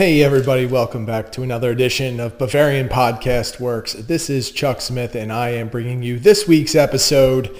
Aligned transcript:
Hey, 0.00 0.22
everybody, 0.22 0.64
welcome 0.64 1.04
back 1.04 1.30
to 1.32 1.42
another 1.42 1.70
edition 1.70 2.20
of 2.20 2.38
Bavarian 2.38 2.88
Podcast 2.88 3.60
Works. 3.60 3.92
This 3.92 4.30
is 4.30 4.50
Chuck 4.50 4.80
Smith, 4.80 5.14
and 5.14 5.30
I 5.30 5.50
am 5.50 5.68
bringing 5.68 6.02
you 6.02 6.18
this 6.18 6.48
week's 6.48 6.74
episode 6.74 7.54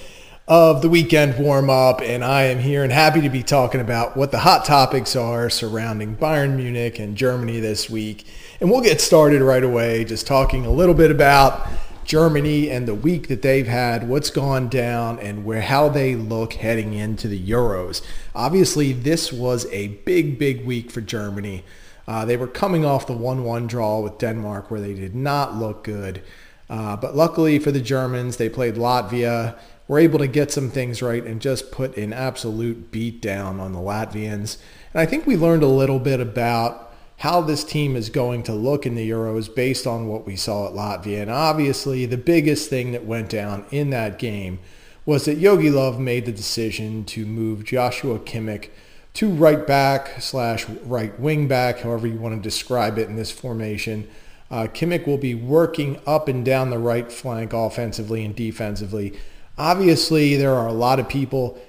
of 0.48 0.80
the 0.80 0.88
weekend 0.88 1.38
warm 1.38 1.68
up. 1.68 2.00
And 2.00 2.24
I 2.24 2.44
am 2.44 2.58
here 2.58 2.82
and 2.82 2.90
happy 2.90 3.20
to 3.20 3.28
be 3.28 3.42
talking 3.42 3.82
about 3.82 4.16
what 4.16 4.30
the 4.30 4.38
hot 4.38 4.64
topics 4.64 5.14
are 5.16 5.50
surrounding 5.50 6.16
Bayern 6.16 6.56
Munich 6.56 6.98
and 6.98 7.14
Germany 7.14 7.60
this 7.60 7.90
week. 7.90 8.26
And 8.58 8.70
we'll 8.70 8.80
get 8.80 9.02
started 9.02 9.42
right 9.42 9.62
away, 9.62 10.06
just 10.06 10.26
talking 10.26 10.64
a 10.64 10.70
little 10.70 10.94
bit 10.94 11.10
about 11.10 11.68
Germany 12.06 12.70
and 12.70 12.88
the 12.88 12.94
week 12.94 13.28
that 13.28 13.42
they've 13.42 13.68
had, 13.68 14.08
what's 14.08 14.30
gone 14.30 14.70
down, 14.70 15.18
and 15.18 15.44
where 15.44 15.60
how 15.60 15.90
they 15.90 16.16
look 16.16 16.54
heading 16.54 16.94
into 16.94 17.28
the 17.28 17.38
Euros. 17.38 18.00
Obviously, 18.34 18.94
this 18.94 19.30
was 19.30 19.66
a 19.66 19.88
big, 19.88 20.38
big 20.38 20.64
week 20.64 20.90
for 20.90 21.02
Germany. 21.02 21.64
Uh, 22.10 22.24
they 22.24 22.36
were 22.36 22.48
coming 22.48 22.84
off 22.84 23.06
the 23.06 23.14
1-1 23.14 23.68
draw 23.68 24.00
with 24.00 24.18
Denmark 24.18 24.68
where 24.68 24.80
they 24.80 24.94
did 24.94 25.14
not 25.14 25.54
look 25.54 25.84
good. 25.84 26.20
Uh, 26.68 26.96
but 26.96 27.14
luckily 27.14 27.60
for 27.60 27.70
the 27.70 27.80
Germans, 27.80 28.36
they 28.36 28.48
played 28.48 28.74
Latvia, 28.74 29.56
were 29.86 30.00
able 30.00 30.18
to 30.18 30.26
get 30.26 30.50
some 30.50 30.70
things 30.70 31.02
right 31.02 31.22
and 31.24 31.40
just 31.40 31.70
put 31.70 31.96
an 31.96 32.12
absolute 32.12 32.90
beat 32.90 33.22
down 33.22 33.60
on 33.60 33.72
the 33.72 33.78
Latvians. 33.78 34.58
And 34.92 35.00
I 35.00 35.06
think 35.06 35.24
we 35.24 35.36
learned 35.36 35.62
a 35.62 35.68
little 35.68 36.00
bit 36.00 36.18
about 36.18 36.92
how 37.18 37.42
this 37.42 37.62
team 37.62 37.94
is 37.94 38.10
going 38.10 38.42
to 38.42 38.54
look 38.54 38.86
in 38.86 38.96
the 38.96 39.08
Euros 39.08 39.54
based 39.54 39.86
on 39.86 40.08
what 40.08 40.26
we 40.26 40.34
saw 40.34 40.66
at 40.66 40.74
Latvia. 40.74 41.22
And 41.22 41.30
obviously 41.30 42.06
the 42.06 42.16
biggest 42.16 42.68
thing 42.68 42.90
that 42.90 43.06
went 43.06 43.30
down 43.30 43.66
in 43.70 43.90
that 43.90 44.18
game 44.18 44.58
was 45.06 45.26
that 45.26 45.38
Jogi 45.38 45.70
Löw 45.70 45.96
made 45.96 46.26
the 46.26 46.32
decision 46.32 47.04
to 47.04 47.24
move 47.24 47.64
Joshua 47.64 48.18
Kimmich 48.18 48.68
to 49.14 49.30
right 49.30 49.66
back 49.66 50.20
slash 50.20 50.68
right 50.84 51.18
wing 51.18 51.48
back, 51.48 51.80
however 51.80 52.06
you 52.06 52.18
want 52.18 52.34
to 52.34 52.40
describe 52.40 52.98
it 52.98 53.08
in 53.08 53.16
this 53.16 53.30
formation. 53.30 54.08
Uh, 54.50 54.66
Kimmich 54.66 55.06
will 55.06 55.18
be 55.18 55.34
working 55.34 56.00
up 56.06 56.28
and 56.28 56.44
down 56.44 56.70
the 56.70 56.78
right 56.78 57.10
flank 57.10 57.52
offensively 57.52 58.24
and 58.24 58.34
defensively. 58.34 59.12
Obviously, 59.56 60.36
there 60.36 60.54
are 60.54 60.66
a 60.66 60.72
lot 60.72 60.98
of 60.98 61.08
people, 61.08 61.60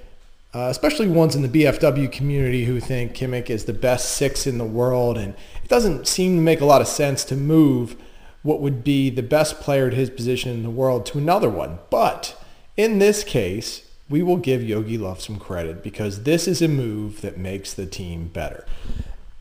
uh, 0.53 0.67
especially 0.71 1.07
ones 1.07 1.35
in 1.35 1.41
the 1.41 1.49
BFW 1.49 2.11
community, 2.11 2.65
who 2.65 2.79
think 2.79 3.13
Kimmich 3.13 3.49
is 3.49 3.65
the 3.65 3.73
best 3.73 4.15
six 4.15 4.47
in 4.47 4.57
the 4.57 4.65
world, 4.65 5.17
and 5.17 5.35
it 5.63 5.67
doesn't 5.67 6.07
seem 6.07 6.37
to 6.37 6.41
make 6.41 6.61
a 6.61 6.65
lot 6.65 6.81
of 6.81 6.87
sense 6.87 7.23
to 7.25 7.35
move 7.35 7.95
what 8.43 8.61
would 8.61 8.83
be 8.83 9.09
the 9.09 9.21
best 9.21 9.59
player 9.59 9.87
at 9.87 9.93
his 9.93 10.09
position 10.09 10.51
in 10.51 10.63
the 10.63 10.69
world 10.69 11.05
to 11.07 11.17
another 11.17 11.49
one. 11.49 11.77
But 11.91 12.35
in 12.77 12.97
this 12.97 13.23
case, 13.23 13.90
we 14.11 14.21
will 14.21 14.37
give 14.37 14.61
Jogi 14.61 14.99
Löw 14.99 15.19
some 15.19 15.39
credit 15.39 15.81
because 15.81 16.23
this 16.23 16.47
is 16.47 16.61
a 16.61 16.67
move 16.67 17.21
that 17.21 17.37
makes 17.37 17.73
the 17.73 17.85
team 17.85 18.27
better. 18.27 18.65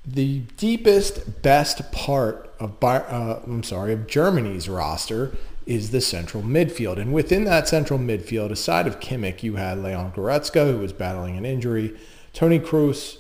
The 0.07 0.41
deepest, 0.57 1.43
best 1.43 1.93
part 1.93 2.55
of 2.59 2.83
uh, 2.83 3.41
I'm 3.45 3.63
sorry 3.63 3.93
of 3.93 4.07
Germany's 4.07 4.69
roster 4.69 5.37
is 5.67 5.91
the 5.91 6.01
central 6.01 6.43
midfield, 6.43 6.99
and 6.99 7.13
within 7.13 7.45
that 7.45 7.69
central 7.69 7.99
midfield, 7.99 8.51
aside 8.51 8.87
of 8.87 8.99
Kimmich, 8.99 9.43
you 9.43 9.57
had 9.57 9.83
Leon 9.83 10.13
Goretzka, 10.13 10.71
who 10.71 10.79
was 10.79 10.93
battling 10.93 11.37
an 11.37 11.45
injury, 11.45 11.97
Toni 12.33 12.59
Kroos, 12.59 13.19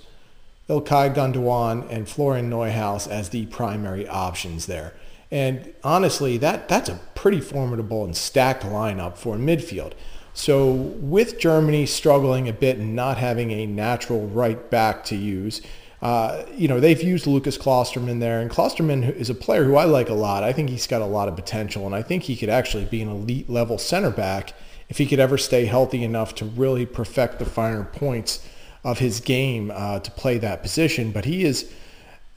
Ilkay 0.68 1.14
Gundogan, 1.14 1.86
and 1.90 2.08
Florian 2.08 2.50
Neuhaus 2.50 3.08
as 3.08 3.28
the 3.28 3.46
primary 3.46 4.08
options 4.08 4.66
there. 4.66 4.94
And 5.30 5.74
honestly, 5.84 6.38
that 6.38 6.68
that's 6.68 6.88
a 6.88 7.00
pretty 7.14 7.40
formidable 7.40 8.04
and 8.04 8.16
stacked 8.16 8.64
lineup 8.64 9.16
for 9.16 9.36
midfield. 9.36 9.92
So 10.34 10.72
with 10.72 11.38
Germany 11.38 11.86
struggling 11.86 12.48
a 12.48 12.52
bit 12.52 12.78
and 12.78 12.94
not 12.94 13.18
having 13.18 13.50
a 13.50 13.66
natural 13.66 14.26
right 14.28 14.70
back 14.70 15.04
to 15.06 15.16
use, 15.16 15.60
uh, 16.02 16.44
you 16.54 16.66
know, 16.66 16.80
they've 16.80 17.02
used 17.02 17.26
Lukas 17.26 17.58
Klostermann 17.58 18.20
there, 18.20 18.40
and 18.40 18.50
Klostermann 18.50 19.14
is 19.14 19.28
a 19.28 19.34
player 19.34 19.64
who 19.64 19.76
I 19.76 19.84
like 19.84 20.08
a 20.08 20.14
lot. 20.14 20.42
I 20.42 20.52
think 20.52 20.70
he's 20.70 20.86
got 20.86 21.02
a 21.02 21.06
lot 21.06 21.28
of 21.28 21.36
potential, 21.36 21.84
and 21.84 21.94
I 21.94 22.02
think 22.02 22.22
he 22.22 22.36
could 22.36 22.48
actually 22.48 22.86
be 22.86 23.02
an 23.02 23.08
elite 23.08 23.50
level 23.50 23.76
center 23.76 24.10
back 24.10 24.54
if 24.88 24.96
he 24.96 25.06
could 25.06 25.20
ever 25.20 25.36
stay 25.36 25.66
healthy 25.66 26.02
enough 26.02 26.34
to 26.36 26.44
really 26.44 26.86
perfect 26.86 27.38
the 27.38 27.44
finer 27.44 27.84
points 27.84 28.46
of 28.82 28.98
his 28.98 29.20
game 29.20 29.70
uh, 29.74 30.00
to 30.00 30.10
play 30.12 30.38
that 30.38 30.62
position. 30.62 31.12
But 31.12 31.26
he 31.26 31.44
is 31.44 31.70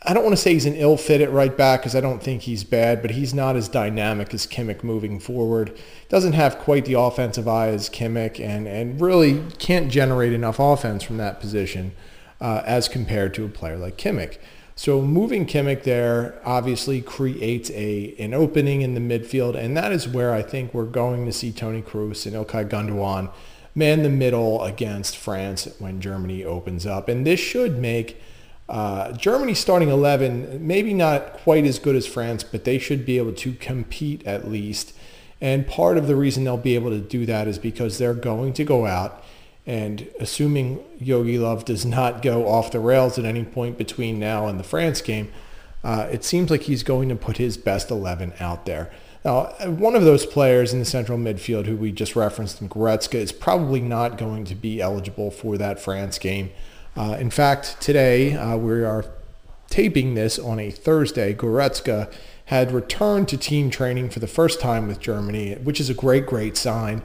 I 0.05 0.13
don't 0.13 0.23
want 0.23 0.35
to 0.35 0.41
say 0.41 0.53
he's 0.53 0.65
an 0.65 0.75
ill 0.75 0.97
fit 0.97 1.21
at 1.21 1.31
right 1.31 1.55
back 1.55 1.79
because 1.79 1.95
I 1.95 2.01
don't 2.01 2.21
think 2.21 2.41
he's 2.41 2.65
bad, 2.65 3.01
but 3.01 3.11
he's 3.11 3.33
not 3.33 3.55
as 3.55 3.69
dynamic 3.69 4.33
as 4.33 4.45
Kimmich 4.45 4.83
moving 4.83 5.17
forward. 5.17 5.77
Doesn't 6.09 6.33
have 6.33 6.57
quite 6.57 6.83
the 6.83 6.99
offensive 6.99 7.47
eye 7.47 7.69
as 7.69 7.89
Kimmich 7.89 8.37
and, 8.39 8.67
and 8.67 8.99
really 8.99 9.41
can't 9.59 9.89
generate 9.89 10.33
enough 10.33 10.59
offense 10.59 11.03
from 11.03 11.17
that 11.17 11.39
position 11.39 11.93
uh, 12.41 12.63
as 12.65 12.89
compared 12.89 13.33
to 13.35 13.45
a 13.45 13.49
player 13.49 13.77
like 13.77 13.97
Kimmich. 13.97 14.37
So 14.75 15.01
moving 15.01 15.45
Kimmich 15.45 15.83
there 15.83 16.41
obviously 16.43 17.01
creates 17.01 17.69
a 17.71 18.15
an 18.19 18.33
opening 18.33 18.81
in 18.81 18.95
the 18.95 18.99
midfield, 18.99 19.55
and 19.55 19.77
that 19.77 19.93
is 19.93 20.07
where 20.07 20.33
I 20.33 20.41
think 20.41 20.73
we're 20.73 20.85
going 20.85 21.25
to 21.27 21.31
see 21.31 21.51
Toni 21.53 21.81
Kroos 21.81 22.25
and 22.25 22.35
Ilkay 22.35 22.67
Gundogan 22.67 23.31
man 23.75 24.03
the 24.03 24.09
middle 24.09 24.63
against 24.63 25.15
France 25.15 25.67
when 25.79 26.01
Germany 26.01 26.43
opens 26.43 26.85
up. 26.85 27.07
And 27.07 27.25
this 27.25 27.39
should 27.39 27.77
make– 27.77 28.21
uh, 28.73 29.11
Germany 29.11 29.53
starting 29.53 29.89
11, 29.89 30.65
maybe 30.65 30.95
not 30.95 31.33
quite 31.33 31.63
as 31.63 31.77
good 31.77 31.95
as 31.95 32.07
France, 32.07 32.43
but 32.43 32.63
they 32.63 32.79
should 32.79 33.05
be 33.05 33.19
able 33.19 33.33
to 33.33 33.53
compete 33.53 34.25
at 34.25 34.49
least. 34.49 34.93
And 35.39 35.67
part 35.67 35.95
of 35.95 36.07
the 36.07 36.15
reason 36.15 36.43
they'll 36.43 36.57
be 36.57 36.73
able 36.73 36.89
to 36.89 36.99
do 36.99 37.27
that 37.27 37.47
is 37.47 37.59
because 37.59 37.99
they're 37.99 38.15
going 38.15 38.51
to 38.53 38.63
go 38.63 38.87
out 38.87 39.23
and 39.67 40.07
assuming 40.19 40.83
Jogi 40.99 41.37
Löw 41.37 41.63
does 41.63 41.85
not 41.85 42.23
go 42.23 42.47
off 42.47 42.71
the 42.71 42.79
rails 42.79 43.19
at 43.19 43.25
any 43.25 43.43
point 43.43 43.77
between 43.77 44.17
now 44.17 44.47
and 44.47 44.59
the 44.59 44.63
France 44.63 45.01
game, 45.01 45.31
uh, 45.83 46.07
it 46.11 46.23
seems 46.23 46.49
like 46.49 46.63
he's 46.63 46.81
going 46.81 47.09
to 47.09 47.15
put 47.15 47.37
his 47.37 47.57
best 47.57 47.91
11 47.91 48.33
out 48.39 48.65
there. 48.65 48.91
Now, 49.23 49.53
one 49.67 49.95
of 49.95 50.03
those 50.03 50.25
players 50.25 50.73
in 50.73 50.79
the 50.79 50.85
central 50.85 51.19
midfield 51.19 51.67
who 51.67 51.77
we 51.77 51.91
just 51.91 52.15
referenced 52.15 52.59
in 52.59 52.69
Goretzka 52.69 53.15
is 53.15 53.31
probably 53.31 53.81
not 53.81 54.17
going 54.17 54.45
to 54.45 54.55
be 54.55 54.81
eligible 54.81 55.29
for 55.29 55.59
that 55.59 55.79
France 55.79 56.17
game. 56.17 56.49
Uh, 56.95 57.17
in 57.19 57.29
fact, 57.29 57.81
today 57.81 58.35
uh, 58.35 58.55
we 58.55 58.83
are 58.83 59.05
taping 59.69 60.13
this 60.13 60.37
on 60.37 60.59
a 60.59 60.69
Thursday. 60.69 61.33
Goretzka 61.33 62.13
had 62.45 62.71
returned 62.71 63.27
to 63.29 63.37
team 63.37 63.69
training 63.69 64.09
for 64.09 64.19
the 64.19 64.27
first 64.27 64.59
time 64.59 64.87
with 64.87 64.99
Germany, 64.99 65.55
which 65.55 65.79
is 65.79 65.89
a 65.89 65.93
great, 65.93 66.25
great 66.27 66.55
sign. 66.55 67.01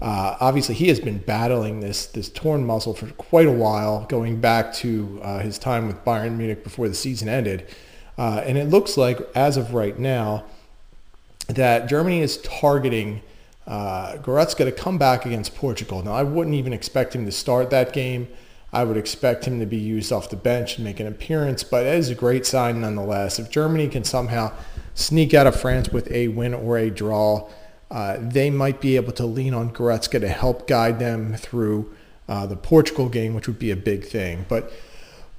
Uh, 0.00 0.36
obviously, 0.40 0.74
he 0.74 0.88
has 0.88 1.00
been 1.00 1.18
battling 1.18 1.80
this 1.80 2.06
this 2.06 2.28
torn 2.28 2.66
muscle 2.66 2.92
for 2.92 3.06
quite 3.12 3.46
a 3.46 3.52
while, 3.52 4.04
going 4.06 4.40
back 4.40 4.72
to 4.74 5.20
uh, 5.22 5.38
his 5.38 5.58
time 5.58 5.86
with 5.86 6.04
Bayern 6.04 6.36
Munich 6.36 6.64
before 6.64 6.88
the 6.88 6.94
season 6.94 7.28
ended. 7.28 7.66
Uh, 8.18 8.42
and 8.44 8.58
it 8.58 8.68
looks 8.68 8.96
like, 8.96 9.20
as 9.34 9.56
of 9.56 9.74
right 9.74 9.98
now, 9.98 10.44
that 11.48 11.88
Germany 11.88 12.20
is 12.20 12.36
targeting 12.38 13.22
uh, 13.66 14.14
Goretzka 14.16 14.64
to 14.64 14.72
come 14.72 14.98
back 14.98 15.24
against 15.24 15.54
Portugal. 15.54 16.02
Now, 16.02 16.12
I 16.12 16.24
wouldn't 16.24 16.56
even 16.56 16.72
expect 16.72 17.14
him 17.14 17.24
to 17.24 17.32
start 17.32 17.70
that 17.70 17.92
game. 17.92 18.28
I 18.72 18.84
would 18.84 18.96
expect 18.96 19.44
him 19.44 19.60
to 19.60 19.66
be 19.66 19.76
used 19.76 20.12
off 20.12 20.30
the 20.30 20.36
bench 20.36 20.76
and 20.76 20.84
make 20.84 20.98
an 20.98 21.06
appearance, 21.06 21.62
but 21.62 21.84
it 21.84 21.94
is 21.94 22.08
a 22.08 22.14
great 22.14 22.46
sign 22.46 22.80
nonetheless. 22.80 23.38
If 23.38 23.50
Germany 23.50 23.88
can 23.88 24.04
somehow 24.04 24.52
sneak 24.94 25.34
out 25.34 25.46
of 25.46 25.60
France 25.60 25.90
with 25.90 26.10
a 26.10 26.28
win 26.28 26.54
or 26.54 26.78
a 26.78 26.88
draw, 26.88 27.50
uh, 27.90 28.16
they 28.18 28.48
might 28.48 28.80
be 28.80 28.96
able 28.96 29.12
to 29.12 29.26
lean 29.26 29.52
on 29.52 29.70
Goretzka 29.70 30.18
to 30.20 30.28
help 30.28 30.66
guide 30.66 30.98
them 30.98 31.34
through 31.34 31.92
uh, 32.28 32.46
the 32.46 32.56
Portugal 32.56 33.10
game, 33.10 33.34
which 33.34 33.46
would 33.46 33.58
be 33.58 33.70
a 33.70 33.76
big 33.76 34.04
thing. 34.04 34.46
But 34.48 34.72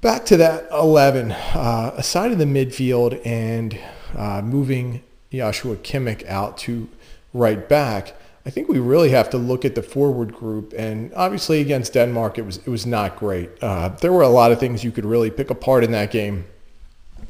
back 0.01 0.25
to 0.25 0.37
that 0.37 0.67
11, 0.71 1.31
uh, 1.31 1.95
aside 1.97 2.31
of 2.31 2.37
the 2.37 2.45
midfield 2.45 3.19
and 3.25 3.79
uh, 4.15 4.43
moving 4.43 5.01
Joshua 5.31 5.75
Kimmich 5.77 6.23
out 6.27 6.59
to 6.59 6.87
right 7.33 7.67
back, 7.67 8.15
I 8.45 8.49
think 8.49 8.67
we 8.67 8.79
really 8.79 9.09
have 9.11 9.29
to 9.29 9.37
look 9.37 9.63
at 9.63 9.73
the 9.75 9.81
forward 9.81 10.33
group, 10.33 10.73
and 10.77 11.13
obviously 11.13 11.61
against 11.61 11.93
Denmark, 11.93 12.37
it 12.37 12.45
was 12.45 12.57
it 12.57 12.67
was 12.67 12.85
not 12.85 13.15
great. 13.15 13.49
Uh, 13.61 13.89
there 13.89 14.11
were 14.11 14.21
a 14.21 14.29
lot 14.29 14.51
of 14.51 14.59
things 14.59 14.83
you 14.83 14.91
could 14.91 15.05
really 15.05 15.31
pick 15.31 15.49
apart 15.49 15.83
in 15.83 15.91
that 15.91 16.11
game. 16.11 16.45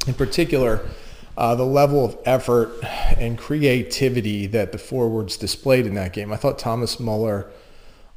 In 0.08 0.16
particular, 0.16 0.82
uh, 1.38 1.56
the 1.56 1.66
level 1.66 2.04
of 2.04 2.18
effort 2.26 2.72
and 3.18 3.38
creativity 3.38 4.48
that 4.48 4.72
the 4.72 4.78
forwards 4.78 5.38
displayed 5.38 5.86
in 5.86 5.94
that 5.96 6.14
game. 6.14 6.34
I 6.34 6.36
thought 6.36 6.58
Thomas 6.58 7.00
Muller 7.00 7.50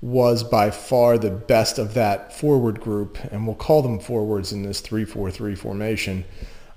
was 0.01 0.43
by 0.43 0.71
far 0.71 1.17
the 1.17 1.31
best 1.31 1.79
of 1.79 1.95
that 1.95 2.33
forward 2.33 2.81
group, 2.81 3.19
and 3.31 3.47
we'll 3.47 3.57
call 3.57 3.83
them 3.83 3.99
forwards 3.99 4.53
in 4.53 4.63
this 4.63 4.83
3-4-3 4.83 5.57
formation. 5.57 6.25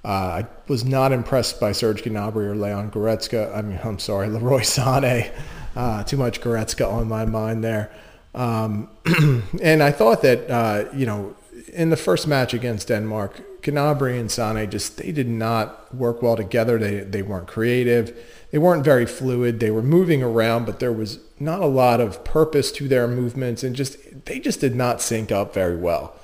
Uh, 0.06 0.07
I 0.07 0.48
was 0.68 0.86
not 0.86 1.12
impressed 1.12 1.60
by 1.60 1.74
Serge 1.74 2.04
Gnabry 2.04 2.45
or 2.45 2.56
Leon 2.56 2.92
Goretzka. 2.92 3.54
I 3.54 3.62
mean, 3.62 3.80
I'm 3.83 4.00
sorry, 4.00 4.30
Leroy 4.30 4.60
Sané. 4.62 5.31
Uh, 5.75 6.04
too 6.04 6.18
much 6.18 6.42
Goretzka 6.42 6.92
on 6.92 7.07
my 7.07 7.25
mind 7.25 7.63
there. 7.63 7.92
Um, 8.33 8.89
and 9.62 9.81
I 9.83 9.92
thought 9.92 10.21
that, 10.21 10.50
uh, 10.50 10.86
you 10.94 11.06
know, 11.06 11.36
in 11.74 11.89
the 11.89 11.98
first 11.98 12.27
match 12.27 12.54
against 12.54 12.88
Denmark, 12.88 13.62
Gnabry 13.62 14.19
and 14.19 14.31
Sane 14.31 14.69
just, 14.69 14.98
they 14.98 15.12
did 15.12 15.27
not 15.27 15.94
work 15.94 16.21
well 16.21 16.36
together. 16.36 16.77
They, 16.77 17.01
they 17.01 17.21
weren't 17.21 17.48
creative. 17.48 18.18
They 18.51 18.57
weren't 18.57 18.83
very 18.83 19.06
fluid. 19.06 19.60
They 19.60 19.71
were 19.71 19.83
moving 19.83 20.24
around, 20.24 20.66
but 20.66 20.80
there 20.80 20.94
was 20.94 21.19
not 21.39 21.62
a 21.62 21.68
lot 21.68 22.00
of 22.00 22.24
purpose 22.24 22.71
to 22.74 22.88
their 22.88 23.07
movements 23.07 23.63
and 23.63 23.75
just, 23.75 24.25
they 24.25 24.39
just 24.39 24.60
did 24.60 24.75
not 24.75 25.01
sync 25.01 25.31
up 25.31 25.54
very 25.54 25.75
well. 25.75 26.16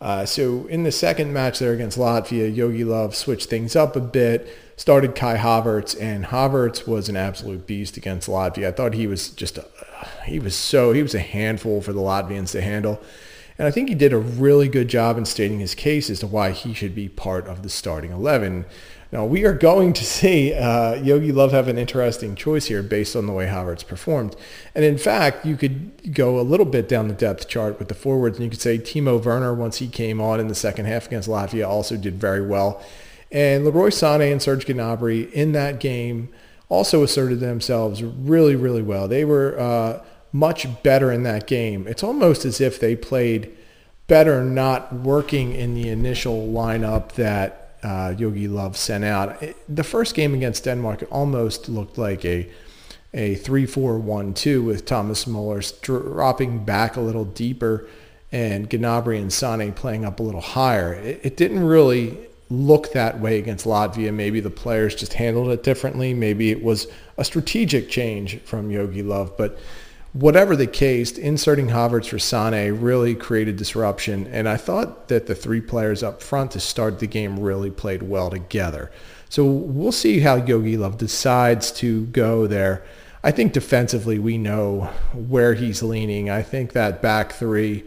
Uh, 0.00 0.24
so 0.24 0.66
in 0.68 0.82
the 0.82 0.92
second 0.92 1.32
match 1.32 1.58
there 1.58 1.72
against 1.72 1.98
Latvia, 1.98 2.54
Jogi 2.54 2.84
Löw 2.84 3.14
switched 3.14 3.50
things 3.50 3.76
up 3.76 3.96
a 3.96 4.00
bit, 4.00 4.48
started 4.80 5.14
Kai 5.14 5.36
Havertz, 5.36 5.94
and 6.00 6.24
Havertz 6.24 6.88
was 6.88 7.10
an 7.10 7.16
absolute 7.16 7.66
beast 7.66 7.98
against 7.98 8.26
Latvia. 8.26 8.68
I 8.68 8.72
thought 8.72 8.94
he 8.94 9.06
was 9.06 9.28
just, 9.28 9.58
a, 9.58 9.66
he 10.24 10.38
was 10.38 10.56
so, 10.56 10.92
he 10.92 11.02
was 11.02 11.14
a 11.14 11.20
handful 11.20 11.82
for 11.82 11.92
the 11.92 12.00
Latvians 12.00 12.52
to 12.52 12.62
handle. 12.62 12.98
And 13.58 13.68
I 13.68 13.72
think 13.72 13.90
he 13.90 13.94
did 13.94 14.14
a 14.14 14.18
really 14.18 14.68
good 14.68 14.88
job 14.88 15.18
in 15.18 15.26
stating 15.26 15.60
his 15.60 15.74
case 15.74 16.08
as 16.08 16.20
to 16.20 16.26
why 16.26 16.52
he 16.52 16.72
should 16.72 16.94
be 16.94 17.10
part 17.10 17.46
of 17.46 17.62
the 17.62 17.68
starting 17.68 18.10
11. 18.10 18.64
Now, 19.12 19.26
we 19.26 19.44
are 19.44 19.52
going 19.52 19.92
to 19.92 20.02
see 20.02 20.54
uh, 20.54 20.94
Jogi 20.94 21.30
Löw 21.30 21.50
have 21.50 21.68
an 21.68 21.76
interesting 21.76 22.34
choice 22.34 22.64
here 22.64 22.82
based 22.82 23.14
on 23.14 23.26
the 23.26 23.34
way 23.34 23.48
Havertz 23.48 23.86
performed. 23.86 24.34
And 24.74 24.82
in 24.82 24.96
fact, 24.96 25.44
you 25.44 25.58
could 25.58 26.14
go 26.14 26.40
a 26.40 26.42
little 26.42 26.64
bit 26.64 26.88
down 26.88 27.08
the 27.08 27.14
depth 27.14 27.48
chart 27.48 27.78
with 27.78 27.88
the 27.88 27.94
forwards, 27.94 28.38
and 28.38 28.44
you 28.44 28.50
could 28.50 28.62
say 28.62 28.78
Timo 28.78 29.22
Werner, 29.22 29.52
once 29.52 29.76
he 29.76 29.88
came 29.88 30.22
on 30.22 30.40
in 30.40 30.48
the 30.48 30.54
second 30.54 30.86
half 30.86 31.06
against 31.06 31.28
Latvia, 31.28 31.68
also 31.68 31.98
did 31.98 32.18
very 32.18 32.40
well. 32.40 32.82
And 33.32 33.64
Leroy 33.64 33.88
Sané 33.88 34.32
and 34.32 34.42
Serge 34.42 34.66
Gnabry 34.66 35.30
in 35.32 35.52
that 35.52 35.80
game 35.80 36.30
also 36.68 37.02
asserted 37.02 37.40
themselves 37.40 38.02
really, 38.02 38.56
really 38.56 38.82
well. 38.82 39.08
They 39.08 39.24
were 39.24 39.58
uh, 39.58 40.04
much 40.32 40.66
better 40.82 41.12
in 41.12 41.22
that 41.24 41.46
game. 41.46 41.86
It's 41.86 42.02
almost 42.02 42.44
as 42.44 42.60
if 42.60 42.80
they 42.80 42.96
played 42.96 43.56
better 44.06 44.42
not 44.42 44.92
working 44.92 45.54
in 45.54 45.74
the 45.74 45.88
initial 45.88 46.48
lineup 46.48 47.12
that 47.12 47.76
uh, 47.82 48.14
Jogi 48.16 48.48
Löw 48.48 48.74
sent 48.74 49.04
out. 49.04 49.42
the 49.68 49.84
first 49.84 50.14
game 50.14 50.34
against 50.34 50.64
Denmark, 50.64 51.02
it 51.02 51.08
almost 51.10 51.68
looked 51.68 51.98
like 51.98 52.24
a 52.24 52.50
a 53.12 53.34
3-4-1-2 53.34 54.64
with 54.64 54.84
Thomas 54.86 55.26
Muller 55.26 55.60
dropping 55.82 56.64
back 56.64 56.96
a 56.96 57.00
little 57.00 57.24
deeper 57.24 57.88
and 58.30 58.70
Gnabry 58.70 59.20
and 59.20 59.32
Sane 59.32 59.72
playing 59.72 60.04
up 60.04 60.20
a 60.20 60.22
little 60.22 60.40
higher. 60.40 60.94
It, 60.94 61.20
it 61.24 61.36
didn't 61.36 61.64
really 61.64 62.16
look 62.50 62.92
that 62.92 63.20
way 63.20 63.38
against 63.38 63.64
Latvia. 63.64 64.12
Maybe 64.12 64.40
the 64.40 64.50
players 64.50 64.94
just 64.94 65.14
handled 65.14 65.50
it 65.50 65.62
differently. 65.62 66.12
Maybe 66.12 66.50
it 66.50 66.62
was 66.62 66.88
a 67.16 67.24
strategic 67.24 67.88
change 67.88 68.40
from 68.40 68.70
Jogi 68.70 69.04
Löw, 69.04 69.30
but 69.38 69.58
whatever 70.12 70.56
the 70.56 70.66
case, 70.66 71.16
inserting 71.16 71.68
Havertz 71.68 72.08
for 72.08 72.18
Sane 72.18 72.80
really 72.80 73.14
created 73.14 73.56
disruption. 73.56 74.26
And 74.26 74.48
I 74.48 74.56
thought 74.56 75.08
that 75.08 75.26
the 75.26 75.34
three 75.34 75.60
players 75.60 76.02
up 76.02 76.22
front 76.22 76.50
to 76.52 76.60
start 76.60 76.98
the 76.98 77.06
game 77.06 77.38
really 77.38 77.70
played 77.70 78.02
well 78.02 78.30
together. 78.30 78.90
So 79.28 79.44
we'll 79.44 79.92
see 79.92 80.20
how 80.20 80.40
Jogi 80.40 80.76
Löw 80.76 80.98
decides 80.98 81.70
to 81.72 82.06
go 82.06 82.48
there. 82.48 82.84
I 83.22 83.30
think 83.30 83.52
defensively 83.52 84.18
we 84.18 84.38
know 84.38 84.90
where 85.12 85.54
he's 85.54 85.82
leaning. 85.82 86.30
I 86.30 86.42
think 86.42 86.72
that 86.72 87.00
back 87.00 87.32
three, 87.32 87.84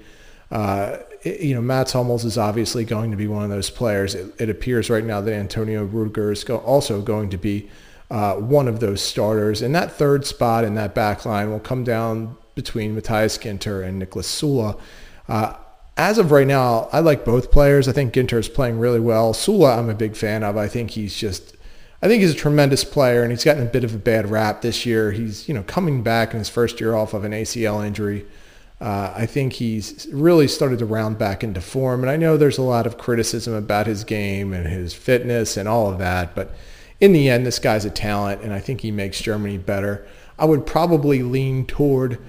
uh, 0.52 0.98
you 1.24 1.54
know, 1.54 1.62
Mats 1.62 1.94
Hummels 1.94 2.26
is 2.26 2.38
obviously 2.38 2.84
going 2.84 3.12
to 3.12 3.18
be 3.18 3.28
one 3.28 3.44
of 3.44 3.50
those 3.50 3.70
players. 3.70 4.16
It, 4.16 4.34
it 4.40 4.50
appears 4.50 4.90
right 4.90 5.04
now 5.04 5.22
that 5.22 5.34
Antonio 5.34 5.86
Rudiger 5.86 6.32
is 6.32 6.44
go- 6.44 6.58
also 6.58 7.02
going 7.02 7.30
to 7.30 7.38
be 7.38 7.70
uh, 8.12 8.36
one 8.36 8.68
of 8.68 8.80
those 8.80 9.02
starters. 9.02 9.62
And 9.62 9.74
that 9.76 9.94
third 9.94 10.26
spot 10.26 10.64
in 10.64 10.76
that 10.76 10.94
back 10.94 11.26
line 11.26 11.50
will 11.50 11.60
come 11.60 11.84
down 11.84 12.38
between 12.56 12.94
Matthias 12.94 13.38
Ginter 13.38 13.84
and 13.86 14.02
Niklas 14.02 14.26
Süle. 14.26 14.80
Uh, 15.28 15.56
as 15.96 16.18
of 16.18 16.32
right 16.32 16.48
now, 16.48 16.90
I 16.92 17.00
like 17.00 17.24
both 17.24 17.52
players. 17.52 17.88
I 17.88 17.92
think 17.92 18.14
Ginter 18.14 18.40
is 18.40 18.50
playing 18.50 18.80
really 18.80 19.00
well. 19.00 19.34
Süle, 19.34 19.78
I'm 19.78 19.90
a 19.90 19.96
big 19.96 20.16
fan 20.16 20.44
of. 20.44 20.58
I 20.58 20.68
think 20.68 20.92
he's 20.92 21.16
just, 21.16 21.56
I 22.02 22.08
think 22.08 22.22
he's 22.22 22.32
a 22.32 22.36
tremendous 22.36 22.84
player, 22.84 23.24
and 23.24 23.32
he's 23.32 23.44
gotten 23.44 23.64
a 23.64 23.70
bit 23.70 23.84
of 23.84 23.96
a 23.96 24.00
bad 24.00 24.30
rap 24.30 24.62
this 24.62 24.86
year. 24.86 25.12
He's, 25.12 25.48
you 25.48 25.54
know, 25.54 25.64
coming 25.64 26.04
back 26.04 26.34
in 26.34 26.40
his 26.40 26.50
first 26.50 26.80
year 26.80 26.96
off 26.96 27.14
of 27.14 27.24
an 27.24 27.32
ACL 27.32 27.86
injury. 27.86 28.26
Uh, 28.84 29.14
I 29.16 29.26
think 29.26 29.54
he's 29.54 30.10
really 30.12 30.50
started 30.50 30.80
to 30.80 30.86
round 30.86 31.18
back 31.18 31.42
into 31.42 31.62
form, 31.62 32.02
and 32.02 32.10
I 32.10 32.18
know 32.18 32.36
there's 32.36 32.58
a 32.58 32.64
lot 32.64 32.86
of 32.86 32.98
criticism 32.98 33.54
about 33.54 33.88
his 33.88 34.04
game 34.04 34.52
and 34.52 34.68
his 34.68 34.94
fitness 34.94 35.56
and 35.56 35.70
all 35.70 35.90
of 35.90 36.00
that, 36.00 36.36
but 36.36 36.54
in 37.00 37.14
the 37.14 37.30
end, 37.30 37.46
this 37.46 37.60
guy's 37.60 37.86
a 37.86 37.90
talent, 37.90 38.42
and 38.42 38.52
I 38.52 38.60
think 38.60 38.82
he 38.82 38.92
makes 38.92 39.22
Germany 39.22 39.58
better. 39.58 40.06
I 40.38 40.44
would 40.44 40.66
probably 40.66 41.24
lean 41.24 41.66
toward 41.66 42.20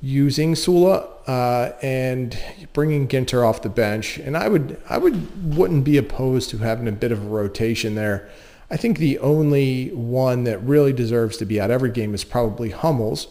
using 0.00 0.54
Süle 0.54 1.04
uh, 1.26 1.72
and 1.82 2.38
bringing 2.72 3.08
Ginter 3.08 3.44
off 3.44 3.62
the 3.62 3.68
bench, 3.68 4.18
and 4.18 4.36
I 4.36 4.46
would 4.46 4.80
I 4.88 4.98
would 4.98 5.56
wouldn't 5.56 5.82
be 5.82 5.96
opposed 5.96 6.48
to 6.50 6.58
having 6.58 6.86
a 6.86 6.92
bit 6.92 7.10
of 7.10 7.24
a 7.24 7.28
rotation 7.28 7.96
there. 7.96 8.30
I 8.70 8.76
think 8.76 8.98
the 8.98 9.18
only 9.18 9.88
one 9.88 10.44
that 10.44 10.62
really 10.62 10.92
deserves 10.92 11.38
to 11.38 11.44
be 11.44 11.60
out 11.60 11.72
every 11.72 11.90
game 11.90 12.14
is 12.14 12.22
probably 12.22 12.70
Hummels, 12.70 13.26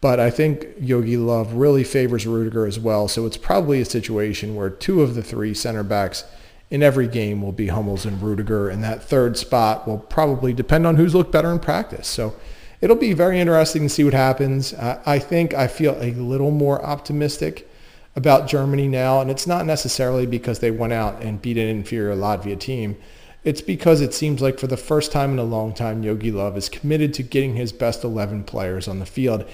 but 0.00 0.18
I 0.18 0.30
think 0.30 0.80
Jogi 0.80 1.16
Löw 1.16 1.46
really 1.52 1.84
favors 1.84 2.26
Rudiger 2.26 2.66
as 2.66 2.78
well. 2.78 3.06
So 3.06 3.26
it's 3.26 3.36
probably 3.36 3.80
a 3.80 3.84
situation 3.84 4.54
where 4.54 4.70
two 4.70 5.02
of 5.02 5.14
the 5.14 5.22
three 5.22 5.52
center 5.52 5.82
backs 5.82 6.24
in 6.70 6.82
every 6.82 7.08
game 7.08 7.42
will 7.42 7.52
be 7.52 7.66
Hummels 7.66 8.06
and 8.06 8.22
Rudiger, 8.22 8.68
and 8.68 8.82
that 8.82 9.02
third 9.02 9.36
spot 9.36 9.86
will 9.86 9.98
probably 9.98 10.52
depend 10.52 10.86
on 10.86 10.96
who's 10.96 11.14
looked 11.14 11.32
better 11.32 11.50
in 11.50 11.58
practice. 11.58 12.06
So 12.06 12.34
it'll 12.80 12.96
be 12.96 13.12
very 13.12 13.40
interesting 13.40 13.82
to 13.82 13.88
see 13.88 14.04
what 14.04 14.14
happens. 14.14 14.72
Uh, 14.72 15.02
I 15.04 15.18
think 15.18 15.52
I 15.52 15.66
feel 15.66 15.96
a 16.00 16.12
little 16.12 16.52
more 16.52 16.82
optimistic 16.82 17.68
about 18.16 18.48
Germany 18.48 18.88
now, 18.88 19.20
and 19.20 19.30
it's 19.30 19.46
not 19.46 19.66
necessarily 19.66 20.26
because 20.26 20.60
they 20.60 20.70
went 20.70 20.92
out 20.92 21.22
and 21.22 21.42
beat 21.42 21.58
an 21.58 21.68
inferior 21.68 22.14
Latvia 22.14 22.58
team. 22.58 22.96
It's 23.42 23.60
because 23.60 24.00
it 24.00 24.14
seems 24.14 24.40
like 24.40 24.58
for 24.58 24.66
the 24.66 24.76
first 24.76 25.12
time 25.12 25.32
in 25.32 25.38
a 25.38 25.44
long 25.44 25.72
time, 25.72 26.02
Yogi 26.02 26.30
Love 26.30 26.56
is 26.56 26.68
committed 26.68 27.14
to 27.14 27.22
getting 27.22 27.56
his 27.56 27.72
best 27.72 28.04
11 28.04 28.44
players 28.44 28.86
on 28.86 28.98
the 28.98 29.06
field 29.06 29.44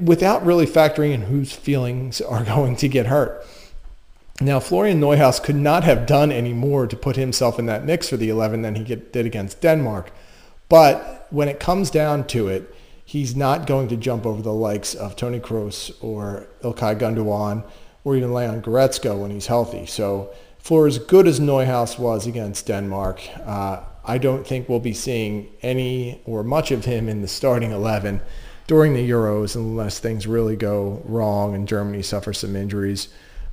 without 0.00 0.44
really 0.44 0.66
factoring 0.66 1.12
in 1.12 1.22
whose 1.22 1.52
feelings 1.52 2.20
are 2.20 2.44
going 2.54 2.76
to 2.76 2.88
get 2.88 3.06
hurt. 3.06 3.44
Now, 4.40 4.60
Florian 4.60 5.00
Neuhaus 5.00 5.42
could 5.42 5.56
not 5.56 5.84
have 5.84 6.06
done 6.06 6.32
any 6.32 6.52
more 6.52 6.86
to 6.86 6.96
put 6.96 7.16
himself 7.16 7.58
in 7.58 7.66
that 7.66 7.84
mix 7.84 8.08
for 8.08 8.16
the 8.16 8.28
11 8.28 8.62
than 8.62 8.74
he 8.74 8.82
did 8.82 9.26
against 9.26 9.60
Denmark. 9.60 10.10
But 10.68 11.28
when 11.30 11.48
it 11.48 11.60
comes 11.60 11.90
down 11.90 12.26
to 12.28 12.48
it, 12.48 12.74
he's 13.04 13.36
not 13.36 13.66
going 13.66 13.88
to 13.88 13.96
jump 13.96 14.26
over 14.26 14.42
the 14.42 14.52
likes 14.52 14.94
of 14.94 15.16
Toni 15.16 15.38
Kroos 15.38 15.92
or 16.02 16.48
Ilkay 16.62 16.98
Gundogan 16.98 17.62
or 18.04 18.16
even 18.16 18.32
Leon 18.32 18.62
Goretzka 18.62 19.16
when 19.16 19.30
he's 19.30 19.46
healthy. 19.46 19.86
So 19.86 20.32
for 20.58 20.86
as 20.86 20.98
good 20.98 21.28
as 21.28 21.38
Neuhaus 21.38 21.98
was 21.98 22.26
against 22.26 22.66
Denmark, 22.66 23.20
uh, 23.44 23.80
I 24.04 24.18
don't 24.18 24.46
think 24.46 24.68
we'll 24.68 24.80
be 24.80 24.94
seeing 24.94 25.48
any 25.60 26.20
or 26.24 26.42
much 26.42 26.70
of 26.70 26.84
him 26.84 27.08
in 27.08 27.22
the 27.22 27.28
starting 27.28 27.70
11 27.70 28.20
during 28.72 28.94
the 28.94 29.10
Euros 29.10 29.54
unless 29.54 29.98
things 29.98 30.26
really 30.26 30.56
go 30.56 31.02
wrong 31.04 31.54
and 31.54 31.68
Germany 31.68 32.00
suffers 32.00 32.38
some 32.38 32.56
injuries. 32.56 33.08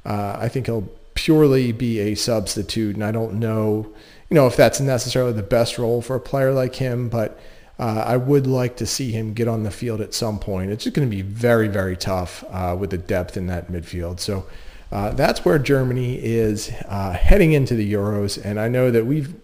Uh, 0.06 0.38
I 0.40 0.48
think 0.48 0.68
he'll 0.68 0.90
purely 1.14 1.74
be 1.74 2.00
a 2.00 2.16
substitute, 2.16 2.96
and 2.96 3.04
I 3.04 3.12
don't 3.12 3.34
know, 3.34 3.94
you 4.30 4.36
know, 4.36 4.48
if 4.48 4.56
that's 4.56 4.80
necessarily 4.80 5.34
the 5.34 5.44
best 5.44 5.78
role 5.78 6.02
for 6.02 6.16
a 6.16 6.22
player 6.22 6.54
like 6.54 6.76
him, 6.76 7.10
but 7.10 7.38
uh, 7.78 8.06
I 8.08 8.16
would 8.16 8.48
like 8.48 8.78
to 8.78 8.86
see 8.86 9.12
him 9.12 9.34
get 9.34 9.50
on 9.50 9.64
the 9.64 9.72
field 9.72 10.00
at 10.00 10.14
some 10.14 10.40
point. 10.40 10.72
It's 10.72 10.86
just 10.86 10.96
going 10.96 11.10
to 11.10 11.14
be 11.14 11.22
very, 11.22 11.68
very 11.68 11.98
tough 11.98 12.46
uh, 12.50 12.78
with 12.80 12.92
the 12.92 12.98
depth 12.98 13.36
in 13.36 13.48
that 13.48 13.70
midfield. 13.70 14.22
So 14.22 14.46
uh, 14.90 15.12
that's 15.12 15.44
where 15.44 15.60
Germany 15.60 16.16
is 16.16 16.72
uh, 16.88 17.12
heading 17.12 17.52
into 17.52 17.76
the 17.76 17.92
Euros, 17.92 18.42
and 18.42 18.58
I 18.58 18.70
know 18.70 18.90
that 18.90 19.06
we've 19.06 19.36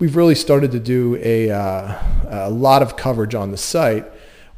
we've 0.00 0.16
really 0.16 0.34
started 0.34 0.72
to 0.72 0.80
do 0.80 1.20
a 1.22 1.52
uh, 1.52 2.02
a 2.26 2.50
lot 2.50 2.82
of 2.82 2.96
coverage 2.96 3.36
on 3.36 3.52
the 3.52 3.56
site 3.56 4.06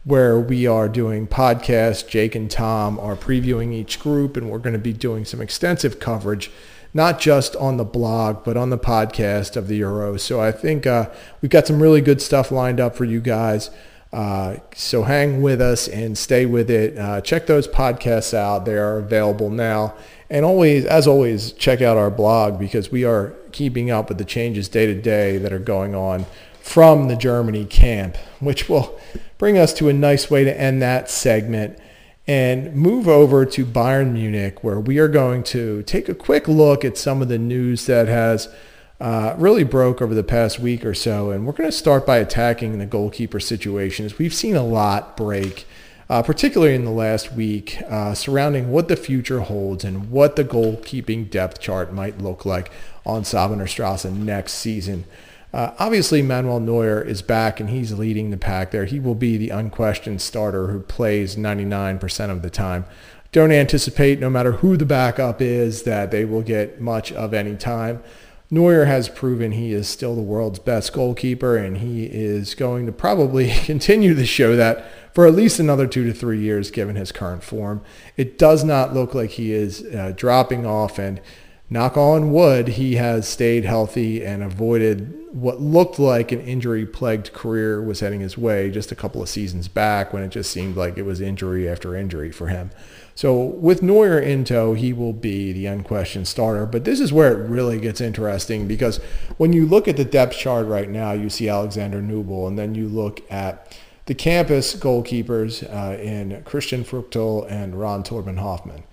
where 0.07 0.39
we 0.39 0.69
are 0.69 0.89
doing 0.89 1.27
podcasts. 1.27 2.07
Jake 2.07 2.37
and 2.37 2.49
Tom 2.49 2.99
are 3.01 3.17
previewing 3.17 3.73
each 3.73 3.99
group, 3.99 4.37
and 4.37 4.49
we're 4.49 4.59
going 4.59 4.73
to 4.73 4.79
be 4.79 4.93
doing 4.93 5.25
some 5.25 5.41
extensive 5.41 5.99
coverage, 5.99 6.49
not 6.95 7.19
just 7.19 7.57
on 7.57 7.77
the 7.77 7.85
blog, 7.85 8.45
but 8.45 8.57
on 8.57 8.71
the 8.71 8.79
podcast 8.79 9.57
of 9.57 9.67
the 9.67 9.81
Euros. 9.81 10.21
So 10.21 10.41
I 10.41 10.53
think 10.53 10.87
uh, 10.87 11.11
we've 11.43 11.51
got 11.51 11.67
some 11.67 11.83
really 11.83 12.01
good 12.01 12.23
stuff 12.23 12.53
lined 12.53 12.79
up 12.79 12.95
for 12.95 13.05
you 13.05 13.21
guys. 13.21 13.71
Uh, 14.13 14.59
so 14.77 15.03
hang 15.03 15.43
with 15.43 15.61
us 15.61 15.89
and 15.89 16.17
stay 16.17 16.47
with 16.47 16.71
it. 16.71 16.97
Uh, 16.97 17.21
check 17.21 17.49
those 17.49 17.67
podcasts 17.67 18.33
out. 18.33 18.65
They 18.65 18.77
are 18.77 18.99
available 18.99 19.51
now. 19.51 19.93
And 20.31 20.45
always, 20.45 20.85
as 20.85 21.09
always, 21.09 21.51
check 21.51 21.83
out 21.83 21.97
our 21.97 22.11
blog 22.11 22.61
because 22.61 22.93
we 22.93 23.05
are 23.05 23.35
keeping 23.51 23.91
up 23.91 24.09
with 24.09 24.19
the 24.19 24.25
changes 24.25 24.69
day 24.69 24.87
to 24.87 24.95
day 24.95 25.37
that 25.39 25.53
are 25.53 25.59
going 25.59 25.97
on 25.97 26.27
from 26.67 27.07
the 27.07 27.15
Germany 27.15 27.65
camp, 27.65 28.17
which 28.41 28.69
will 28.69 28.99
bring 29.39 29.57
us 29.57 29.73
to 29.73 29.89
a 29.89 29.93
nice 29.93 30.29
way 30.29 30.43
to 30.43 30.61
end 30.61 30.83
that 30.83 31.09
segment 31.09 31.79
and 32.27 32.75
move 32.75 33.07
over 33.07 33.47
to 33.47 33.65
Bayern 33.65 34.13
Munich, 34.13 34.65
where 34.65 34.81
we 34.81 34.99
are 34.99 35.07
going 35.07 35.45
to 35.45 35.85
take 35.85 36.09
a 36.09 36.15
quick 36.15 36.49
look 36.49 36.85
at 36.85 36.99
some 36.99 37.23
of 37.23 37.29
the 37.29 37.39
news 37.39 37.87
that 37.87 38.09
has 38.09 38.53
uh, 39.01 39.37
really 39.39 39.63
broke 39.63 40.03
over 40.03 40.13
the 40.13 40.25
past 40.25 40.59
week 40.59 40.85
or 40.85 40.93
so. 40.93 41.31
And 41.31 41.47
we're 41.47 41.53
going 41.53 41.71
to 41.71 41.77
start 41.77 42.05
by 42.05 42.17
attacking 42.17 42.79
the 42.79 42.85
goalkeeper 42.85 43.39
situations. 43.39 44.19
We've 44.19 44.35
seen 44.35 44.57
a 44.57 44.65
lot 44.65 45.17
break, 45.17 45.67
uh, 46.11 46.25
particularly 46.25 46.75
in 46.75 46.85
the 46.85 46.91
last 46.91 47.33
week, 47.33 47.81
uh, 47.89 48.13
surrounding 48.15 48.73
what 48.73 48.89
the 48.89 48.97
future 48.97 49.41
holds 49.41 49.85
and 49.85 50.11
what 50.11 50.35
the 50.35 50.45
goalkeeping 50.45 51.31
depth 51.31 51.61
chart 51.61 51.93
might 51.93 52.19
look 52.21 52.45
like 52.45 52.73
on 53.07 53.23
Säbener 53.23 53.69
Straße 53.69 54.13
next 54.13 54.55
season. 54.55 55.05
Uh, 55.53 55.73
obviously, 55.79 56.23
Manuel 56.23 56.61
Neuer 56.61 57.01
is 57.01 57.23
back 57.23 57.61
and 57.61 57.71
he's 57.71 57.93
leading 57.93 58.31
the 58.31 58.37
pack 58.37 58.71
there. 58.71 58.85
He 58.85 59.01
will 59.01 59.15
be 59.15 59.37
the 59.37 59.51
unquestioned 59.51 60.21
starter 60.21 60.69
who 60.69 60.81
plays 60.81 61.37
99% 61.37 62.31
of 62.31 62.43
the 62.43 62.51
time. 62.51 62.85
don't 63.33 63.53
anticipate, 63.53 64.19
no 64.19 64.31
matter 64.31 64.53
who 64.53 64.77
the 64.77 64.87
backup 64.87 65.41
is, 65.41 65.83
that 65.83 66.11
they 66.11 66.25
will 66.25 66.43
get 66.43 66.81
much 66.81 67.13
of 67.13 67.35
any 67.35 67.57
time. 67.57 68.03
Neuer 68.49 68.85
has 68.85 69.09
proven 69.09 69.53
he 69.53 69.73
is 69.73 69.89
still 69.89 70.15
the 70.15 70.23
world's 70.23 70.61
best 70.61 70.93
goalkeeper, 70.93 71.57
and 71.57 71.79
he 71.79 72.05
is 72.05 72.55
going 72.55 72.87
to 72.87 72.93
probably 72.93 73.51
continue 73.65 74.15
to 74.15 74.25
show 74.25 74.55
that 74.57 74.87
for 75.13 75.27
at 75.27 75.35
least 75.35 75.59
another 75.59 75.87
two 75.87 76.05
to 76.05 76.13
three 76.13 76.41
years, 76.41 76.71
given 76.71 76.95
his 76.95 77.11
current 77.11 77.43
form. 77.43 77.83
It 78.17 78.39
does 78.39 78.63
not 78.63 78.95
look 78.95 79.15
like 79.15 79.31
he 79.31 79.53
is 79.53 79.83
uh, 79.87 80.13
dropping 80.15 80.65
off, 80.65 80.99
and 80.99 81.21
knock 81.69 81.97
on 81.97 82.33
wood, 82.33 82.69
he 82.69 82.95
has 82.95 83.29
stayed 83.29 83.65
healthy 83.65 84.25
and 84.25 84.43
avoided 84.43 85.27
what 85.33 85.61
looked 85.61 85.99
like 85.99 86.33
an 86.33 86.41
injury-plagued 86.41 87.33
career 87.33 87.83
was 87.83 88.01
heading 88.01 88.21
his 88.21 88.39
way 88.39 88.71
just 88.71 88.91
a 88.91 88.95
couple 88.95 89.21
of 89.21 89.29
seasons 89.29 89.69
back 89.69 90.13
when 90.13 90.23
it 90.23 90.29
just 90.29 90.51
seemed 90.51 90.77
like 90.77 90.97
it 90.97 91.03
was 91.03 91.21
injury 91.21 91.69
after 91.69 91.95
injury 91.95 92.31
for 92.33 92.47
him. 92.47 92.71
So 93.15 93.35
with 93.35 93.83
Neuer 93.83 94.19
in 94.19 94.45
tow, 94.45 94.75
he 94.75 94.93
will 94.93 95.13
be 95.13 95.53
the 95.53 95.67
unquestioned 95.67 96.29
starter. 96.29 96.65
But 96.67 96.85
this 96.85 97.01
is 97.01 97.13
where 97.13 97.33
it 97.33 97.49
really 97.49 97.79
gets 97.79 98.01
interesting 98.01 98.67
because 98.69 98.99
when 99.37 99.53
you 99.53 99.67
look 99.67 99.89
at 99.89 99.97
the 99.97 100.05
depth 100.05 100.37
chart 100.37 100.67
right 100.67 100.89
now, 100.89 101.13
you 101.13 101.29
see 101.29 101.49
Alexander 101.49 102.01
Nubel, 102.01 102.47
and 102.47 102.59
then 102.59 102.75
you 102.75 102.89
look 102.89 103.21
at 103.31 103.77
the 104.07 104.15
campus 104.15 104.75
goalkeepers 104.75 105.65
uh, 105.65 106.01
in 106.01 106.43
Christian 106.45 106.85
Früchtl 106.85 107.51
and 107.51 107.79
Ron-Thorben 107.79 108.39
Hoffmann. 108.39 108.85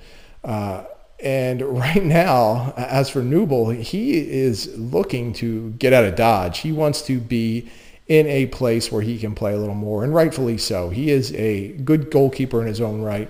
Uh, 0.43 0.85
and 1.23 1.61
right 1.61 2.03
now, 2.03 2.73
as 2.77 3.09
for 3.09 3.21
Nubel, 3.21 3.79
he 3.81 4.17
is 4.31 4.77
looking 4.77 5.33
to 5.33 5.71
get 5.71 5.93
out 5.93 6.05
of 6.05 6.15
Dodge. 6.15 6.59
He 6.59 6.71
wants 6.71 7.01
to 7.03 7.19
be 7.19 7.69
in 8.07 8.27
a 8.27 8.47
place 8.47 8.91
where 8.91 9.01
he 9.01 9.17
can 9.17 9.33
play 9.33 9.53
a 9.53 9.57
little 9.57 9.75
more, 9.75 10.03
and 10.03 10.13
rightfully 10.13 10.57
so. 10.57 10.89
He 10.89 11.09
is 11.09 11.33
a 11.33 11.69
good 11.69 12.11
goalkeeper 12.11 12.61
in 12.61 12.67
his 12.67 12.81
own 12.81 13.01
right 13.01 13.29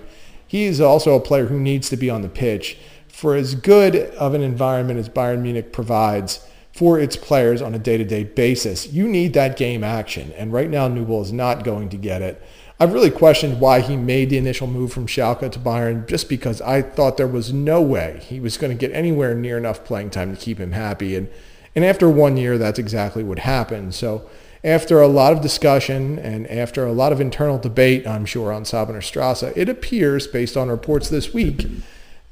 he's 0.54 0.80
also 0.80 1.14
a 1.14 1.20
player 1.20 1.46
who 1.46 1.58
needs 1.58 1.88
to 1.90 1.96
be 1.96 2.08
on 2.08 2.22
the 2.22 2.28
pitch 2.28 2.78
for 3.08 3.34
as 3.34 3.56
good 3.56 3.96
of 3.96 4.34
an 4.34 4.42
environment 4.42 5.00
as 5.00 5.08
Bayern 5.08 5.40
Munich 5.40 5.72
provides 5.72 6.46
for 6.72 6.98
its 6.98 7.16
players 7.16 7.60
on 7.60 7.74
a 7.74 7.78
day-to-day 7.78 8.22
basis. 8.22 8.86
You 8.86 9.08
need 9.08 9.32
that 9.34 9.56
game 9.56 9.82
action, 9.82 10.32
and 10.32 10.52
right 10.52 10.70
now 10.70 10.88
Nubel 10.88 11.22
is 11.22 11.32
not 11.32 11.64
going 11.64 11.88
to 11.88 11.96
get 11.96 12.22
it. 12.22 12.40
I've 12.80 12.92
really 12.92 13.10
questioned 13.10 13.60
why 13.60 13.80
he 13.80 13.96
made 13.96 14.30
the 14.30 14.38
initial 14.38 14.66
move 14.66 14.92
from 14.92 15.06
Schalke 15.06 15.50
to 15.50 15.58
Bayern 15.58 16.08
just 16.08 16.28
because 16.28 16.60
I 16.60 16.82
thought 16.82 17.16
there 17.16 17.28
was 17.28 17.52
no 17.52 17.80
way 17.80 18.20
he 18.24 18.40
was 18.40 18.56
going 18.56 18.76
to 18.76 18.78
get 18.78 18.94
anywhere 18.94 19.34
near 19.34 19.56
enough 19.56 19.84
playing 19.84 20.10
time 20.10 20.34
to 20.34 20.40
keep 20.40 20.58
him 20.58 20.72
happy. 20.72 21.14
And, 21.14 21.28
and 21.76 21.84
after 21.84 22.08
one 22.08 22.36
year, 22.36 22.58
that's 22.58 22.80
exactly 22.80 23.22
what 23.22 23.38
happened. 23.40 23.94
So 23.94 24.28
after 24.64 25.00
a 25.00 25.06
lot 25.06 25.32
of 25.32 25.40
discussion 25.40 26.18
and 26.18 26.50
after 26.50 26.84
a 26.84 26.92
lot 26.92 27.12
of 27.12 27.20
internal 27.20 27.58
debate, 27.58 28.06
I'm 28.08 28.26
sure, 28.26 28.52
on 28.52 28.64
Säbener 28.64 29.02
Strasse, 29.02 29.44
it 29.54 29.68
appears, 29.68 30.26
based 30.26 30.56
on 30.56 30.68
reports 30.68 31.08
this 31.08 31.32
week, 31.32 31.66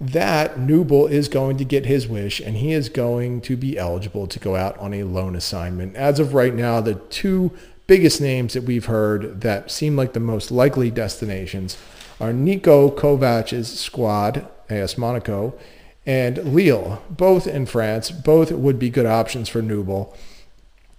that 0.01 0.57
Nubel 0.57 1.09
is 1.09 1.29
going 1.29 1.57
to 1.59 1.65
get 1.65 1.87
his 1.87 2.09
wish 2.09 2.41
and 2.41 2.57
he 2.57 2.73
is 2.73 2.89
going 2.89 3.41
to 3.43 3.57
be 3.57 3.79
eligible 3.79 4.27
to 4.27 4.39
go 4.41 4.57
out 4.57 4.77
on 4.79 4.93
a 4.93 5.05
loan 5.05 5.37
assignment. 5.37 5.95
As 5.95 6.19
of 6.19 6.35
right 6.35 6.55
now, 6.55 6.81
the 6.81 6.95
two 6.95 7.53
biggest 7.93 8.23
names 8.23 8.55
that 8.55 8.63
we've 8.63 8.87
heard 8.87 9.43
that 9.43 9.71
seem 9.71 9.97
like 9.97 10.15
the 10.15 10.19
most 10.19 10.51
likely 10.51 10.91
destinations 10.91 11.77
are 12.19 12.33
Niko 12.33 12.91
Kovac's 12.91 13.79
squad, 13.79 14.49
AS 14.71 14.97
Monaco, 14.97 15.53
and 16.07 16.39
Lille, 16.55 17.03
both 17.11 17.47
in 17.47 17.67
France. 17.67 18.11
Both 18.11 18.51
would 18.51 18.79
be 18.79 18.89
good 18.89 19.05
options 19.05 19.51
for 19.51 19.61
Nubel. 19.61 20.17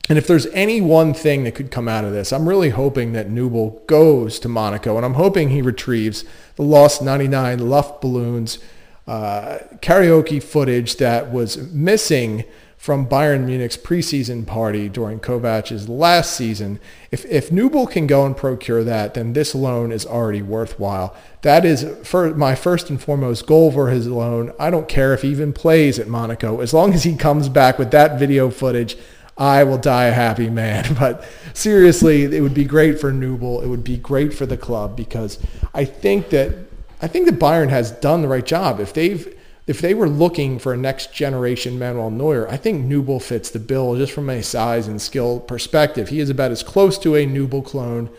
And 0.07 0.19
if 0.19 0.27
there's 0.27 0.45
any 0.53 0.81
one 0.81 1.15
thing 1.15 1.45
that 1.45 1.55
could 1.55 1.71
come 1.71 1.87
out 1.87 2.05
of 2.05 2.11
this, 2.11 2.31
I'm 2.31 2.47
really 2.47 2.69
hoping 2.69 3.13
that 3.13 3.27
Nubel 3.27 3.83
goes 3.87 4.37
to 4.41 4.47
Monaco, 4.47 4.95
and 4.95 5.03
I'm 5.03 5.15
hoping 5.15 5.49
he 5.49 5.63
retrieves 5.63 6.23
the 6.57 6.61
lost 6.61 7.01
99 7.01 7.57
Luftballons 7.57 8.61
uh, 9.07 9.57
karaoke 9.77 10.43
footage 10.43 10.97
that 10.97 11.31
was 11.31 11.57
missing 11.71 12.43
from 12.83 13.07
Bayern 13.07 13.45
Munich's 13.45 13.77
preseason 13.77 14.45
party 14.45 14.89
during 14.89 15.17
Kovac's 15.17 15.87
last 15.87 16.35
season. 16.35 16.81
If, 17.11 17.23
if 17.27 17.49
Nubel 17.49 17.89
can 17.89 18.07
go 18.07 18.25
and 18.25 18.35
procure 18.35 18.83
that, 18.83 19.13
then 19.13 19.31
this 19.31 19.55
loan 19.55 19.93
is 19.93 20.05
already 20.05 20.41
worthwhile. 20.41 21.15
That 21.43 21.63
is 21.63 21.85
for 22.05 22.35
my 22.35 22.55
first 22.55 22.89
and 22.89 23.01
foremost 23.01 23.47
goal 23.47 23.71
for 23.71 23.89
his 23.89 24.07
loan. 24.07 24.51
I 24.59 24.69
don't 24.69 24.89
care 24.89 25.13
if 25.13 25.21
he 25.21 25.29
even 25.29 25.53
plays 25.53 25.97
at 25.97 26.09
Monaco. 26.09 26.59
As 26.59 26.73
long 26.73 26.93
as 26.93 27.05
he 27.05 27.15
comes 27.15 27.47
back 27.47 27.79
with 27.79 27.91
that 27.91 28.19
video 28.19 28.49
footage, 28.49 28.97
I 29.37 29.63
will 29.63 29.77
die 29.77 30.07
a 30.07 30.13
happy 30.13 30.49
man. 30.49 30.93
But 30.99 31.23
seriously, 31.53 32.23
it 32.23 32.41
would 32.41 32.53
be 32.53 32.65
great 32.65 32.99
for 32.99 33.13
Nubel. 33.13 33.63
It 33.63 33.67
would 33.67 33.85
be 33.85 33.95
great 33.95 34.33
for 34.33 34.45
the 34.45 34.57
club 34.57 34.97
because 34.97 35.39
I 35.73 35.85
think 35.85 36.31
that 36.31 36.53
I 37.01 37.07
think 37.07 37.27
that 37.27 37.39
Bayern 37.39 37.69
has 37.69 37.91
done 37.91 38.21
the 38.21 38.27
right 38.27 38.45
job. 38.45 38.81
If 38.81 38.93
they've 38.93 39.33
if 39.65 39.79
they 39.79 39.93
were 39.93 40.09
looking 40.09 40.59
for 40.59 40.73
a 40.73 40.77
next 40.77 41.13
generation 41.13 41.79
Manuel 41.79 42.11
Neuer, 42.11 42.49
I 42.49 42.57
think 42.57 42.85
Nubel 42.85 43.21
fits 43.21 43.49
the 43.49 43.59
bill 43.59 43.95
just 43.95 44.11
from 44.11 44.29
a 44.29 44.43
size 44.43 44.87
and 44.87 45.01
skill 45.01 45.39
perspective. 45.39 46.09
He 46.09 46.19
is 46.19 46.29
about 46.29 46.51
as 46.51 46.63
close 46.63 46.97
to 46.99 47.15
a 47.15 47.25
Nubel 47.25 47.65
clone 47.65 48.09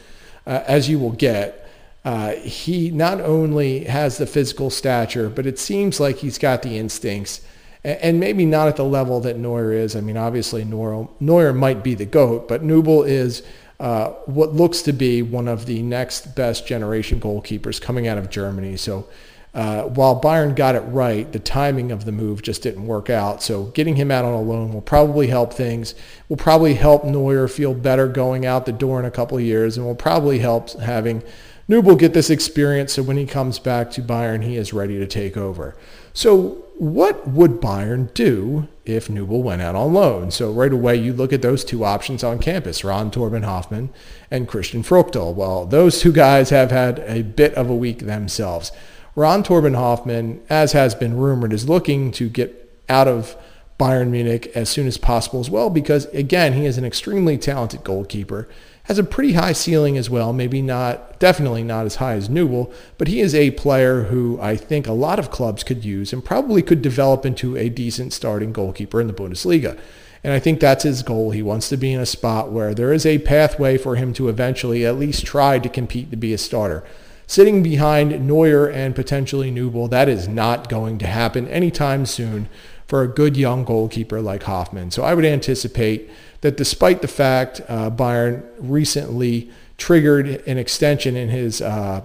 uh, 0.46 0.62
as 0.66 0.88
you 0.88 0.98
will 0.98 1.12
get. 1.12 1.60
Uh, 2.04 2.32
he 2.32 2.90
not 2.90 3.20
only 3.20 3.84
has 3.84 4.18
the 4.18 4.26
physical 4.26 4.70
stature, 4.70 5.28
but 5.28 5.46
it 5.46 5.58
seems 5.58 6.00
like 6.00 6.16
he's 6.16 6.38
got 6.38 6.62
the 6.62 6.78
instincts 6.78 7.40
and 7.84 8.18
maybe 8.18 8.46
not 8.46 8.66
at 8.66 8.76
the 8.76 8.84
level 8.84 9.20
that 9.20 9.36
Neuer 9.38 9.72
is. 9.72 9.94
I 9.94 10.00
mean, 10.00 10.16
obviously 10.16 10.64
Neuer, 10.64 11.06
Neuer 11.20 11.52
might 11.52 11.82
be 11.84 11.94
the 11.94 12.06
GOAT, 12.06 12.48
but 12.48 12.62
Nubel 12.62 13.06
is 13.06 13.42
uh, 13.78 14.10
what 14.24 14.54
looks 14.54 14.80
to 14.82 14.92
be 14.92 15.20
one 15.20 15.48
of 15.48 15.66
the 15.66 15.82
next 15.82 16.34
best 16.34 16.66
generation 16.66 17.20
goalkeepers 17.20 17.80
coming 17.80 18.08
out 18.08 18.16
of 18.16 18.30
Germany. 18.30 18.76
So 18.78 19.06
uh, 19.54 19.84
while 19.84 20.20
Bayern 20.20 20.56
got 20.56 20.74
it 20.74 20.80
right, 20.80 21.30
the 21.32 21.38
timing 21.38 21.92
of 21.92 22.04
the 22.04 22.12
move 22.12 22.42
just 22.42 22.62
didn't 22.62 22.86
work 22.86 23.08
out. 23.08 23.42
So 23.42 23.66
getting 23.66 23.96
him 23.96 24.10
out 24.10 24.24
on 24.24 24.34
a 24.34 24.40
loan 24.40 24.72
will 24.72 24.82
probably 24.82 25.28
help 25.28 25.52
things. 25.52 25.94
Will 26.28 26.36
probably 26.36 26.74
help 26.74 27.04
Neuer 27.04 27.46
feel 27.46 27.72
better 27.72 28.08
going 28.08 28.44
out 28.44 28.66
the 28.66 28.72
door 28.72 28.98
in 28.98 29.06
a 29.06 29.10
couple 29.12 29.38
of 29.38 29.44
years, 29.44 29.76
and 29.76 29.86
will 29.86 29.94
probably 29.94 30.40
help 30.40 30.70
having 30.80 31.22
Nubel 31.68 31.98
get 31.98 32.12
this 32.12 32.30
experience 32.30 32.92
so 32.92 33.02
when 33.02 33.16
he 33.16 33.26
comes 33.26 33.58
back 33.58 33.90
to 33.92 34.02
Bayern, 34.02 34.42
he 34.42 34.56
is 34.56 34.72
ready 34.72 34.98
to 34.98 35.06
take 35.06 35.36
over. 35.36 35.76
So 36.12 36.64
what 36.76 37.28
would 37.28 37.60
Bayern 37.60 38.12
do 38.12 38.68
if 38.84 39.08
Nubel 39.08 39.42
went 39.42 39.62
out 39.62 39.74
on 39.74 39.94
loan? 39.94 40.30
So 40.30 40.52
right 40.52 40.72
away, 40.72 40.96
you 40.96 41.12
look 41.12 41.32
at 41.32 41.42
those 41.42 41.64
two 41.64 41.84
options 41.84 42.22
on 42.22 42.38
campus, 42.38 42.84
Ron-Thorben 42.84 43.44
Hoffmann 43.44 43.90
and 44.30 44.48
Christian 44.48 44.82
Früchtl. 44.82 45.34
Well, 45.34 45.64
those 45.64 46.00
two 46.00 46.12
guys 46.12 46.50
have 46.50 46.70
had 46.70 46.98
a 47.00 47.22
bit 47.22 47.54
of 47.54 47.70
a 47.70 47.76
week 47.76 48.00
themselves. 48.00 48.72
Ron-Thorben 49.16 49.76
Hoffmann, 49.76 50.40
as 50.48 50.72
has 50.72 50.94
been 50.94 51.16
rumored, 51.16 51.52
is 51.52 51.68
looking 51.68 52.10
to 52.12 52.28
get 52.28 52.70
out 52.88 53.08
of 53.08 53.36
Bayern 53.78 54.10
Munich 54.10 54.50
as 54.54 54.68
soon 54.68 54.86
as 54.86 54.98
possible 54.98 55.40
as 55.40 55.50
well 55.50 55.70
because, 55.70 56.06
again, 56.06 56.52
he 56.52 56.66
is 56.66 56.78
an 56.78 56.84
extremely 56.84 57.38
talented 57.38 57.84
goalkeeper 57.84 58.48
has 58.84 58.98
a 58.98 59.04
pretty 59.04 59.32
high 59.32 59.52
ceiling 59.52 59.96
as 59.96 60.10
well. 60.10 60.32
Maybe 60.32 60.60
not, 60.60 61.18
definitely 61.18 61.62
not 61.62 61.86
as 61.86 61.96
high 61.96 62.14
as 62.14 62.28
Nubel, 62.28 62.72
but 62.98 63.08
he 63.08 63.20
is 63.20 63.34
a 63.34 63.50
player 63.52 64.04
who 64.04 64.38
I 64.40 64.56
think 64.56 64.86
a 64.86 64.92
lot 64.92 65.18
of 65.18 65.30
clubs 65.30 65.64
could 65.64 65.84
use 65.84 66.12
and 66.12 66.24
probably 66.24 66.62
could 66.62 66.82
develop 66.82 67.24
into 67.24 67.56
a 67.56 67.70
decent 67.70 68.12
starting 68.12 68.52
goalkeeper 68.52 69.00
in 69.00 69.06
the 69.06 69.14
Bundesliga. 69.14 69.78
And 70.22 70.32
I 70.32 70.38
think 70.38 70.60
that's 70.60 70.84
his 70.84 71.02
goal. 71.02 71.30
He 71.30 71.42
wants 71.42 71.68
to 71.70 71.76
be 71.76 71.92
in 71.92 72.00
a 72.00 72.06
spot 72.06 72.52
where 72.52 72.74
there 72.74 72.92
is 72.92 73.04
a 73.04 73.18
pathway 73.18 73.78
for 73.78 73.96
him 73.96 74.12
to 74.14 74.28
eventually 74.28 74.84
at 74.84 74.98
least 74.98 75.26
try 75.26 75.58
to 75.58 75.68
compete 75.68 76.10
to 76.10 76.16
be 76.16 76.32
a 76.34 76.38
starter. 76.38 76.84
Sitting 77.26 77.62
behind 77.62 78.26
Neuer 78.26 78.68
and 78.68 78.94
potentially 78.94 79.50
Nubel, 79.50 79.88
that 79.90 80.08
is 80.08 80.28
not 80.28 80.68
going 80.68 80.98
to 80.98 81.06
happen 81.06 81.48
anytime 81.48 82.04
soon 82.06 82.48
for 82.86 83.02
a 83.02 83.08
good 83.08 83.36
young 83.36 83.64
goalkeeper 83.64 84.20
like 84.20 84.42
Hoffmann. 84.42 84.90
So 84.90 85.02
I 85.02 85.14
would 85.14 85.24
anticipate 85.24 86.10
that 86.42 86.56
despite 86.56 87.00
the 87.00 87.08
fact 87.08 87.62
uh, 87.68 87.90
Bayern 87.90 88.44
recently 88.58 89.50
triggered 89.78 90.26
an 90.46 90.58
extension 90.58 91.16
in 91.16 91.30
his 91.30 91.62
uh, 91.62 92.02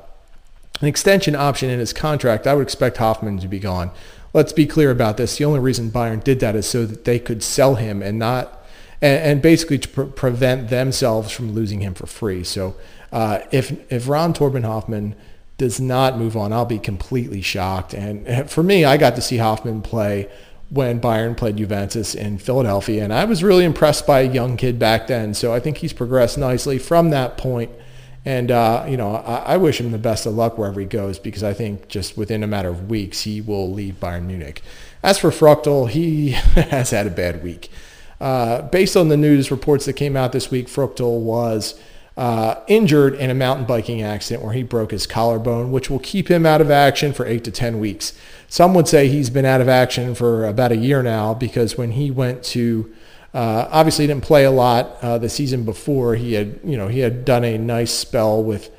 an 0.81 0.87
extension 0.87 1.35
option 1.35 1.69
in 1.69 1.79
his 1.79 1.91
contract, 1.91 2.47
I 2.47 2.53
would 2.53 2.61
expect 2.61 2.97
Hoffmann 2.97 3.39
to 3.39 3.49
be 3.49 3.59
gone. 3.59 3.91
Let's 4.33 4.53
be 4.53 4.65
clear 4.65 4.91
about 4.91 5.17
this. 5.17 5.37
The 5.37 5.43
only 5.43 5.59
reason 5.59 5.91
Bayern 5.91 6.23
did 6.23 6.39
that 6.39 6.55
is 6.55 6.67
so 6.67 6.85
that 6.85 7.03
they 7.03 7.19
could 7.19 7.43
sell 7.43 7.75
him 7.75 8.01
and 8.01 8.17
not 8.17 8.63
and, 9.01 9.21
and 9.21 9.41
basically 9.41 9.79
to 9.79 9.89
pre- 9.89 10.05
prevent 10.05 10.69
themselves 10.69 11.31
from 11.31 11.53
losing 11.53 11.81
him 11.81 11.93
for 11.93 12.05
free. 12.05 12.43
So 12.43 12.75
uh, 13.11 13.39
if 13.51 13.91
if 13.91 14.07
Ron-Thorben 14.07 14.63
Hoffmann 14.63 15.15
does 15.57 15.79
not 15.79 16.17
move 16.17 16.37
on, 16.37 16.53
I'll 16.53 16.65
be 16.65 16.79
completely 16.79 17.41
shocked. 17.41 17.93
And 17.93 18.49
for 18.49 18.63
me, 18.63 18.85
I 18.85 18.97
got 18.97 19.15
to 19.15 19.21
see 19.21 19.37
Hoffmann 19.37 19.81
play 19.81 20.29
when 20.69 21.01
Bayern 21.01 21.35
played 21.35 21.57
Juventus 21.57 22.15
in 22.15 22.37
Philadelphia. 22.37 23.03
And 23.03 23.13
I 23.13 23.25
was 23.25 23.43
really 23.43 23.65
impressed 23.65 24.07
by 24.07 24.21
a 24.21 24.31
young 24.31 24.55
kid 24.55 24.79
back 24.79 25.07
then. 25.07 25.33
So 25.33 25.53
I 25.53 25.59
think 25.59 25.77
he's 25.77 25.93
progressed 25.93 26.37
nicely 26.37 26.77
from 26.77 27.09
that 27.09 27.37
point. 27.37 27.71
And, 28.25 28.51
uh, 28.51 28.85
you 28.87 28.95
know, 28.95 29.15
I, 29.15 29.53
I, 29.53 29.57
wish 29.57 29.79
him 29.79 29.91
the 29.91 29.97
best 29.97 30.25
of 30.25 30.33
luck 30.33 30.57
wherever 30.57 30.79
he 30.79 30.85
goes 30.85 31.17
because 31.17 31.41
I 31.41 31.53
think 31.53 31.87
just 31.87 32.17
within 32.17 32.43
a 32.43 32.47
matter 32.47 32.69
of 32.69 32.89
weeks, 32.89 33.21
he 33.21 33.41
will 33.41 33.71
leave 33.71 33.95
Bayern 33.99 34.25
Munich. 34.25 34.61
As 35.01 35.17
for 35.17 35.29
Früchtl, 35.29 35.89
he 35.89 36.31
has 36.55 36.91
had 36.91 37.07
a 37.07 37.11
bad 37.11 37.43
week. 37.43 37.71
Uh, 38.19 38.61
based 38.63 38.97
on 38.97 39.07
the 39.07 39.17
news 39.17 39.49
reports 39.51 39.85
that 39.85 39.93
came 39.93 40.17
out 40.17 40.33
this 40.33 40.51
week, 40.51 40.67
Früchtl 40.67 41.21
was 41.21 41.79
uh, 42.19 42.59
injured 42.67 43.15
in 43.15 43.29
a 43.29 43.33
mountain 43.33 43.65
biking 43.65 44.01
accident 44.01 44.43
where 44.43 44.51
he 44.51 44.61
broke 44.61 44.91
his 44.91 45.07
collarbone, 45.07 45.71
which 45.71 45.89
will 45.89 45.99
keep 45.99 46.29
him 46.29 46.45
out 46.45 46.59
of 46.59 46.69
action 46.69 47.13
for 47.13 47.25
eight 47.25 47.45
to 47.45 47.51
10 47.51 47.79
weeks. 47.79 48.11
Some 48.49 48.73
would 48.73 48.89
say 48.89 49.07
he's 49.07 49.29
been 49.29 49.45
out 49.45 49.61
of 49.61 49.69
action 49.69 50.13
for 50.13 50.45
about 50.45 50.73
a 50.73 50.75
year 50.75 51.01
now 51.01 51.33
because 51.33 51.77
when 51.77 51.91
he 51.91 52.11
went 52.11 52.43
to 52.43 52.93
uh, 53.33 53.69
obviously, 53.71 54.07
didn't 54.07 54.23
play 54.23 54.43
a 54.43 54.51
lot 54.51 54.97
uh, 55.03 55.17
the 55.19 55.29
season 55.29 55.63
before. 55.63 56.15
He 56.15 56.33
had, 56.33 56.59
you 56.63 56.75
know, 56.75 56.87
he 56.87 56.99
had 56.99 57.25
done 57.25 57.43
a 57.43 57.59
nice 57.59 57.93
spell 57.93 58.43
with 58.43 58.71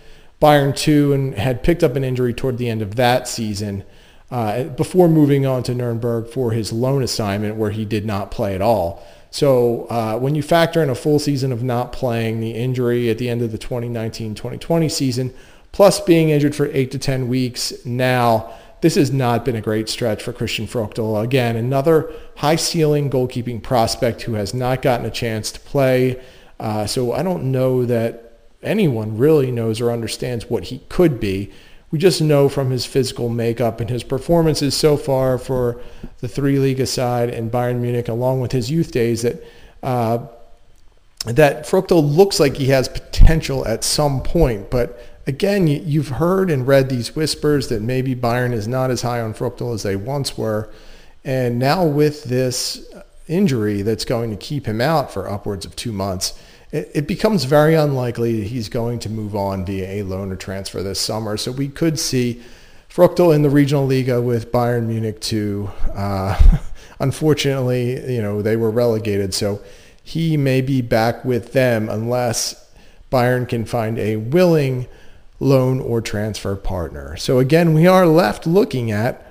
Bayern 0.42 0.76
two 0.76 1.12
and 1.12 1.35
had 1.35 1.62
picked 1.62 1.85
up 1.85 1.94
an 1.94 2.02
injury 2.02 2.35
toward 2.35 2.59
the 2.59 2.68
end 2.68 2.82
of 2.82 2.97
that 2.97 3.28
season 3.28 3.85
uh, 4.30 4.64
before 4.64 5.09
moving 5.09 5.47
on 5.47 5.62
to 5.62 5.75
Nuremberg 5.75 6.28
for 6.28 6.50
his 6.50 6.73
loan 6.73 7.04
assignment, 7.04 7.56
where 7.56 7.70
he 7.70 7.85
did 7.85 8.04
not 8.04 8.32
play 8.32 8.56
at 8.56 8.61
all. 8.61 9.06
So 9.30 9.87
uh, 9.87 10.18
when 10.18 10.34
you 10.34 10.42
factor 10.42 10.82
in 10.82 10.90
a 10.90 10.94
full 10.94 11.18
season 11.18 11.52
of 11.52 11.62
not 11.62 11.92
playing, 11.92 12.40
the 12.40 12.50
injury 12.52 13.10
at 13.10 13.18
the 13.18 13.28
end 13.28 13.42
of 13.42 13.52
the 13.52 13.58
2019-2020 13.58 14.90
season, 14.90 15.34
plus 15.72 16.00
being 16.00 16.30
injured 16.30 16.54
for 16.54 16.66
eight 16.72 16.90
to 16.90 16.99
10 16.99 17.28
weeks 17.28 17.72
now, 17.84 18.52
this 18.80 18.94
has 18.94 19.12
not 19.12 19.44
been 19.44 19.56
a 19.56 19.60
great 19.60 19.88
stretch 19.88 20.22
for 20.22 20.32
Christian 20.32 20.66
Früchtl. 20.66 21.22
Again, 21.22 21.56
another 21.56 22.12
high 22.37 22.56
ceiling 22.56 23.10
goalkeeping 23.10 23.62
prospect 23.62 24.22
who 24.22 24.34
has 24.34 24.54
not 24.54 24.82
gotten 24.82 25.06
a 25.06 25.10
chance 25.10 25.52
to 25.52 25.60
play. 25.60 26.20
Uh, 26.58 26.87
so 26.87 27.12
I 27.12 27.22
don't 27.22 27.52
know 27.52 27.84
that 27.84 28.38
anyone 28.62 29.16
really 29.16 29.50
knows 29.50 29.80
or 29.80 29.90
understands 29.90 30.49
what 30.49 30.64
he 30.64 30.78
could 30.88 31.20
be. 31.20 31.50
We 31.90 31.99
just 31.99 32.23
know 32.23 32.49
from 32.49 32.70
his 32.70 32.87
physical 32.87 33.28
makeup 33.28 33.80
and 33.80 33.90
his 33.90 34.04
performances 34.04 34.76
so 34.76 34.97
far 34.97 35.38
for 35.38 35.80
the 36.18 36.28
three 36.28 36.59
league 36.59 36.87
side 36.87 37.30
and 37.30 37.50
Bayern 37.50 37.80
Munich, 37.80 38.09
along 38.09 38.40
with 38.40 38.52
his 38.52 38.70
youth 38.70 38.92
days, 38.92 39.23
that 39.23 39.42
uh, 39.82 40.26
that 41.26 41.66
Früchtl 41.66 42.16
looks 42.16 42.40
like 42.40 42.56
he 42.56 42.68
has 42.68 42.88
potential 42.88 43.66
at 43.66 43.85
some 43.85 44.23
point, 44.23 44.70
but 44.70 44.99
again, 45.26 45.66
you've 45.66 46.09
heard 46.09 46.50
and 46.50 46.66
read 46.66 46.88
these 46.88 47.14
whispers 47.14 47.68
that 47.68 47.82
maybe 47.82 48.14
Bayern 48.14 48.52
is 48.52 48.66
not 48.66 48.90
as 48.90 49.02
high 49.02 49.20
on 49.20 49.35
Früchtl 49.35 49.75
as 49.75 49.82
they 49.82 49.97
once 49.97 50.38
were. 50.38 50.70
And 51.25 51.59
now 51.59 51.85
with 51.85 52.25
this 52.25 52.90
injury 53.28 53.82
that's 53.82 54.04
going 54.04 54.30
to 54.30 54.37
keep 54.37 54.66
him 54.66 54.80
out 54.80 55.12
for 55.12 55.30
upwards 55.30 55.66
of 55.66 55.76
two 55.76 55.92
months, 55.92 56.38
it, 56.72 56.90
it 56.94 57.06
becomes 57.06 57.44
very 57.44 57.74
unlikely 57.74 58.46
he's 58.46 58.68
going 58.68 58.98
to 59.00 59.08
move 59.08 59.34
on 59.34 59.64
via 59.64 59.88
a 59.88 60.02
loan 60.02 60.32
or 60.32 60.36
transfer 60.36 60.82
this 60.82 61.00
summer. 61.00 61.36
So 61.36 61.52
we 61.52 61.68
could 61.68 61.98
see 61.98 62.40
Früchtl 62.88 63.34
in 63.34 63.42
the 63.42 63.50
regional 63.50 63.86
Liga 63.86 64.20
with 64.20 64.52
Bayern 64.52 64.86
Munich 64.86 65.20
too. 65.20 65.70
Uh, 65.94 66.58
unfortunately, 67.00 68.12
you 68.12 68.22
know, 68.22 68.42
they 68.42 68.56
were 68.56 68.70
relegated. 68.70 69.34
So 69.34 69.60
he 70.02 70.36
may 70.36 70.60
be 70.60 70.80
back 70.80 71.24
with 71.24 71.52
them 71.52 71.88
unless 71.88 72.68
Bayern 73.10 73.48
can 73.48 73.64
find 73.64 73.98
a 73.98 74.16
willing 74.16 74.86
loan 75.38 75.80
or 75.80 76.00
transfer 76.00 76.54
partner. 76.54 77.16
So 77.16 77.38
again, 77.38 77.74
we 77.74 77.86
are 77.86 78.06
left 78.06 78.46
looking 78.46 78.90
at 78.90 79.29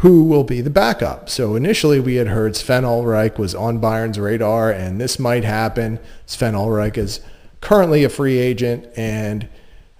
who 0.00 0.24
will 0.24 0.44
be 0.44 0.62
the 0.62 0.70
backup. 0.70 1.28
So 1.28 1.54
initially 1.56 2.00
we 2.00 2.14
had 2.14 2.28
heard 2.28 2.56
Sven 2.56 2.84
Ulreich 2.84 3.36
was 3.36 3.54
on 3.54 3.80
Bayern's 3.80 4.18
radar 4.18 4.70
and 4.70 4.98
this 4.98 5.18
might 5.18 5.44
happen. 5.44 5.98
Sven 6.24 6.54
Ulreich 6.54 6.96
is 6.96 7.20
currently 7.60 8.02
a 8.02 8.08
free 8.08 8.38
agent 8.38 8.88
and 8.96 9.46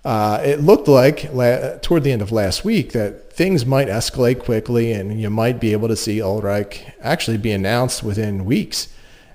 uh, 0.03 0.41
it 0.43 0.61
looked 0.61 0.89
like 0.89 1.31
la- 1.35 1.77
toward 1.83 2.05
the 2.05 2.13
end 2.13 2.23
of 2.23 2.33
last 2.33 2.65
week 2.65 2.93
that 2.93 3.31
things 3.31 3.67
might 3.67 3.89
escalate 3.89 4.43
quickly 4.43 4.91
and 4.91 5.21
you 5.21 5.29
might 5.29 5.61
be 5.61 5.73
able 5.73 5.89
to 5.89 5.97
see 5.97 6.17
Ulreich 6.17 6.91
actually 7.03 7.37
be 7.37 7.53
announced 7.53 8.03
within 8.03 8.47
weeks. 8.47 8.89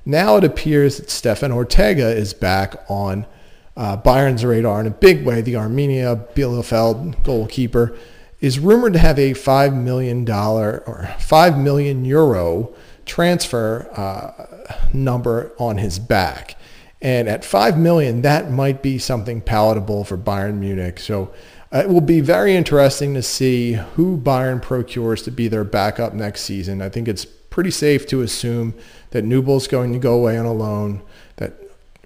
Now 0.04 0.38
it 0.38 0.44
appears 0.44 0.98
that 0.98 1.12
Stefan 1.12 1.52
Ortega 1.52 2.10
is 2.10 2.34
back 2.34 2.76
on 2.90 3.28
uh, 3.78 3.98
Bayern's 3.98 4.44
radar 4.44 4.82
in 4.82 4.88
a 4.88 4.92
big 4.92 5.26
way. 5.26 5.42
The 5.42 5.54
Arminia 5.54 6.28
Bielefeld 6.34 7.24
goalkeeper 7.24 7.96
is 8.46 8.60
rumored 8.60 8.94
to 8.94 9.00
have 9.00 9.18
a 9.18 9.34
five 9.34 9.74
million 9.74 10.24
dollar 10.24 10.84
or 10.86 11.10
five 11.18 11.58
million 11.58 12.06
euro 12.06 12.72
transfer 13.04 13.90
uh, 13.96 14.76
number 14.94 15.52
on 15.58 15.80
his 15.80 15.98
back. 15.98 16.56
And 17.02 17.28
at 17.28 17.44
five 17.44 17.76
million, 17.76 18.22
that 18.22 18.52
might 18.52 18.84
be 18.84 19.00
something 19.00 19.42
palatable 19.42 20.04
for 20.04 20.16
Bayern 20.16 20.60
Munich. 20.60 21.00
So 21.00 21.34
uh, 21.74 21.80
it 21.80 21.90
will 21.90 22.02
be 22.02 22.22
very 22.22 22.56
interesting 22.56 23.16
to 23.16 23.24
see 23.24 23.74
who 23.74 24.16
Bayern 24.16 24.62
procures 24.62 25.24
to 25.24 25.32
be 25.32 25.48
their 25.48 25.64
backup 25.64 26.14
next 26.14 26.42
season. 26.42 26.84
I 26.84 26.90
think 26.90 27.08
it's 27.08 27.26
pretty 27.26 27.72
safe 27.72 28.06
to 28.10 28.22
assume 28.22 28.76
that 29.10 29.26
Nübel's 29.26 29.68
going 29.68 29.92
to 29.94 30.00
go 30.00 30.14
away 30.14 30.38
on 30.38 30.46
a 30.46 30.54
loan, 30.54 31.02
that 31.38 31.54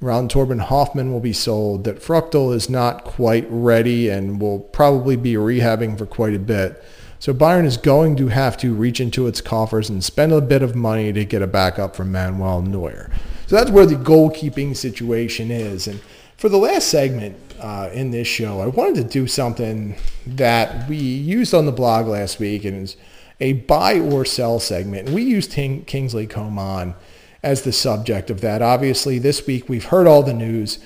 Ron-Thorben 0.02 0.62
Hoffmann 0.62 1.12
will 1.12 1.20
be 1.20 1.34
sold, 1.34 1.84
that 1.84 2.02
Früchtl 2.02 2.54
is 2.54 2.70
not 2.70 3.04
quite 3.04 3.46
ready 3.50 4.10
and 4.10 4.40
will 4.40 4.60
probably 4.60 5.16
be 5.16 5.34
rehabbing 5.34 5.98
for 5.98 6.06
quite 6.06 6.34
a 6.34 6.40
bit. 6.40 6.84
So 7.20 7.34
Bayern 7.34 7.66
is 7.66 7.76
going 7.76 8.16
to 8.16 8.30
have 8.30 8.56
to 8.58 8.74
reach 8.74 9.02
into 9.02 9.28
its 9.28 9.42
coffers 9.42 9.90
and 9.90 10.02
spend 10.02 10.32
a 10.32 10.40
bit 10.40 10.62
of 10.62 10.74
money 10.74 11.12
to 11.12 11.26
get 11.26 11.42
a 11.42 11.48
backup 11.48 11.96
from 11.96 12.14
Manuel 12.14 12.62
Neuer. 12.62 13.12
So 13.48 13.58
that's 13.58 13.72
where 13.72 13.86
the 13.86 13.96
goalkeeping 13.96 14.78
situation 14.78 15.52
is. 15.52 15.88
And 15.88 16.00
for 16.38 16.48
the 16.48 16.58
last 16.58 16.88
segment 16.88 17.36
uh, 17.60 17.90
in 17.92 18.12
this 18.12 18.28
show, 18.28 18.62
I 18.62 18.68
wanted 18.68 18.96
to 18.96 19.04
do 19.04 19.28
something 19.28 19.98
that 20.26 20.88
we 20.88 20.96
used 20.96 21.54
on 21.54 21.66
the 21.66 21.74
blog 21.74 22.08
last 22.08 22.40
week, 22.40 22.64
and 22.64 22.84
it's 22.84 22.96
a 23.42 23.54
buy 23.54 24.00
or 24.00 24.24
sell 24.24 24.62
segment. 24.62 25.08
And 25.08 25.16
we 25.16 25.24
used 25.24 25.52
King, 25.52 25.84
Kingsley 25.84 26.26
Coman 26.26 26.96
as 27.44 27.64
the 27.64 27.72
subject 27.72 28.30
of 28.30 28.42
that. 28.42 28.62
Obviously, 28.62 29.20
this 29.20 29.46
week 29.46 29.70
we've 29.70 29.86
heard 29.86 30.08
all 30.08 30.24
the 30.24 30.34
news. 30.34 30.80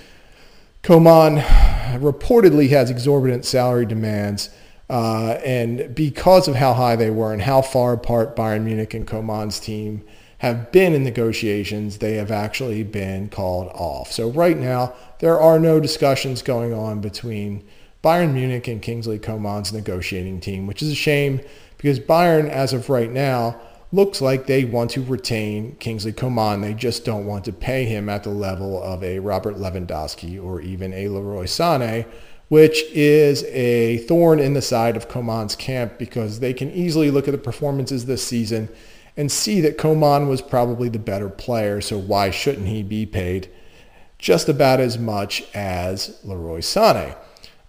Coman 0.81 1.37
reportedly 1.97 2.69
has 2.69 2.89
exorbitant 2.89 3.45
salary 3.45 3.85
demands. 3.85 4.49
Uh, 4.89 5.39
and 5.45 5.95
because 5.95 6.47
of 6.47 6.55
how 6.55 6.73
high 6.73 6.95
they 6.95 7.09
were 7.09 7.33
and 7.33 7.41
how 7.41 7.61
far 7.61 7.93
apart 7.93 8.35
Bayern 8.35 8.63
Munich 8.63 8.93
and 8.93 9.07
Coman's 9.07 9.59
team 9.59 10.03
have 10.39 10.71
been 10.73 10.93
in 10.93 11.03
negotiations, 11.03 11.99
they 11.99 12.15
have 12.15 12.29
actually 12.29 12.83
been 12.83 13.29
called 13.29 13.69
off. 13.69 14.11
So 14.11 14.29
right 14.29 14.57
now, 14.57 14.93
there 15.19 15.39
are 15.39 15.57
no 15.57 15.79
discussions 15.79 16.41
going 16.41 16.73
on 16.73 16.99
between 16.99 17.65
Bayern 18.03 18.33
Munich 18.33 18.67
and 18.67 18.81
Kingsley 18.81 19.17
Coman's 19.17 19.71
negotiating 19.71 20.41
team, 20.41 20.67
which 20.67 20.81
is 20.81 20.91
a 20.91 20.95
shame 20.95 21.39
because 21.77 21.99
Bayern, 21.99 22.49
as 22.49 22.73
of 22.73 22.89
right 22.89 23.09
now, 23.09 23.59
looks 23.93 24.21
like 24.21 24.47
they 24.47 24.65
want 24.65 24.89
to 24.89 25.03
retain 25.03 25.75
Kingsley 25.75 26.11
Coman. 26.11 26.61
They 26.61 26.73
just 26.73 27.05
don't 27.05 27.27
want 27.27 27.45
to 27.45 27.53
pay 27.53 27.85
him 27.85 28.09
at 28.09 28.23
the 28.23 28.31
level 28.31 28.81
of 28.81 29.03
a 29.03 29.19
Robert 29.19 29.55
Lewandowski 29.55 30.43
or 30.43 30.59
even 30.61 30.91
a 30.93 31.07
Leroy 31.09 31.45
Sané, 31.45 32.07
which 32.47 32.83
is 32.91 33.43
a 33.43 33.99
thorn 33.99 34.39
in 34.39 34.55
the 34.55 34.63
side 34.63 34.97
of 34.97 35.07
Coman's 35.07 35.55
camp 35.55 35.99
because 35.99 36.39
they 36.39 36.53
can 36.53 36.71
easily 36.71 37.11
look 37.11 37.27
at 37.27 37.33
the 37.33 37.37
performances 37.37 38.07
this 38.07 38.25
season 38.25 38.67
and 39.15 39.31
see 39.31 39.61
that 39.61 39.77
Coman 39.77 40.27
was 40.27 40.41
probably 40.41 40.89
the 40.89 40.97
better 40.97 41.29
player, 41.29 41.79
so 41.79 41.99
why 41.99 42.31
shouldn't 42.31 42.67
he 42.67 42.81
be 42.81 43.05
paid 43.05 43.47
just 44.17 44.49
about 44.49 44.79
as 44.79 44.97
much 44.97 45.43
as 45.53 46.19
Leroy 46.23 46.61
Sané? 46.61 47.15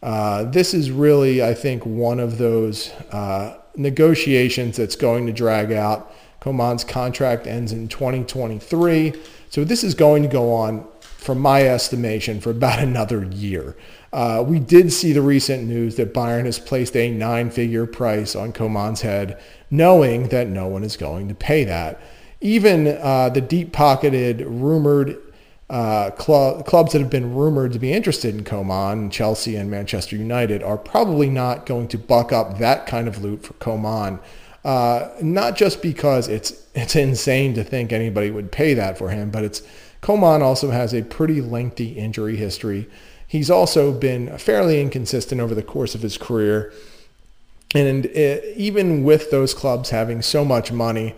Uh, 0.03 0.45
this 0.45 0.73
is 0.73 0.91
really, 0.91 1.45
I 1.45 1.53
think, 1.53 1.85
one 1.85 2.19
of 2.19 2.39
those 2.39 2.91
uh, 3.13 3.59
negotiations 3.77 4.77
that's 4.77 4.97
going 4.97 5.27
to 5.27 5.33
drag 5.33 5.73
out. 5.73 6.13
Coman's 6.41 6.85
contract 6.85 7.47
ends 7.47 7.73
in 7.73 7.89
2023. 7.89 9.15
So 9.49 9.65
this 9.65 9.83
is 9.83 9.95
going 9.95 10.23
to 10.23 10.29
go 10.29 10.53
on, 10.53 10.87
from 11.01 11.39
my 11.39 11.63
estimation, 11.63 12.41
for 12.41 12.51
about 12.51 12.79
another 12.83 13.25
year. 13.25 13.77
Uh, 14.13 14.45
we 14.47 14.61
did 14.61 14.93
see 14.93 15.13
the 15.13 15.23
recent 15.23 15.67
news 15.67 15.97
that 15.97 16.15
Bayern 16.15 16.45
has 16.45 16.59
placed 16.59 16.97
a 16.97 17.11
nine-figure 17.11 17.87
price 17.87 18.37
on 18.37 18.53
Coman's 18.53 19.01
head, 19.01 19.41
knowing 19.71 20.29
that 20.29 20.49
no 20.49 20.69
one 20.69 20.85
is 20.85 20.97
going 20.97 21.29
to 21.29 21.35
pay 21.35 21.65
that. 21.65 22.01
Even 22.41 22.87
uh, 22.87 23.31
the 23.31 23.41
deep-pocketed, 23.41 24.43
rumored 24.43 25.19
uh, 25.71 26.11
club, 26.11 26.67
clubs 26.67 26.93
that 26.93 27.01
have 27.01 27.11
been 27.11 27.35
rumored 27.35 27.73
to 27.73 27.79
be 27.79 27.93
interested 27.93 28.35
in 28.35 28.45
Coman, 28.45 29.11
Chelsea 29.11 29.57
and 29.57 29.71
Manchester 29.71 30.17
United, 30.17 30.63
are 30.63 30.77
probably 30.77 31.31
not 31.31 31.67
going 31.67 31.89
to 31.89 31.99
buck 31.99 32.33
up 32.33 32.59
that 32.59 32.87
kind 32.87 33.09
of 33.09 33.23
loot 33.23 33.45
for 33.45 33.55
Coman. 33.55 34.19
Uh, 34.65 35.11
not 35.21 35.57
just 35.57 35.83
because 35.83 36.29
it's 36.29 36.67
it's 36.75 36.97
insane 36.97 37.55
to 37.55 37.65
think 37.65 37.93
anybody 37.93 38.31
would 38.31 38.51
pay 38.51 38.75
that 38.75 38.99
for 38.99 39.11
him, 39.11 39.31
but 39.31 39.45
it's 39.45 39.63
Coman 40.01 40.43
also 40.43 40.71
has 40.71 40.93
a 40.93 41.03
pretty 41.03 41.41
lengthy 41.41 41.93
injury 41.93 42.37
history. 42.37 42.89
He's 43.27 43.51
also 43.51 43.91
been 43.91 44.37
fairly 44.39 44.81
inconsistent 44.81 45.41
over 45.41 45.55
the 45.55 45.63
course 45.63 45.95
of 45.95 46.03
his 46.03 46.19
career. 46.19 46.73
And 47.75 48.07
uh, 48.07 48.41
even 48.55 49.03
with 49.03 49.31
those 49.31 49.55
clubs 49.55 49.91
having 49.91 50.23
so 50.23 50.45
much 50.45 50.71
money, 50.71 51.15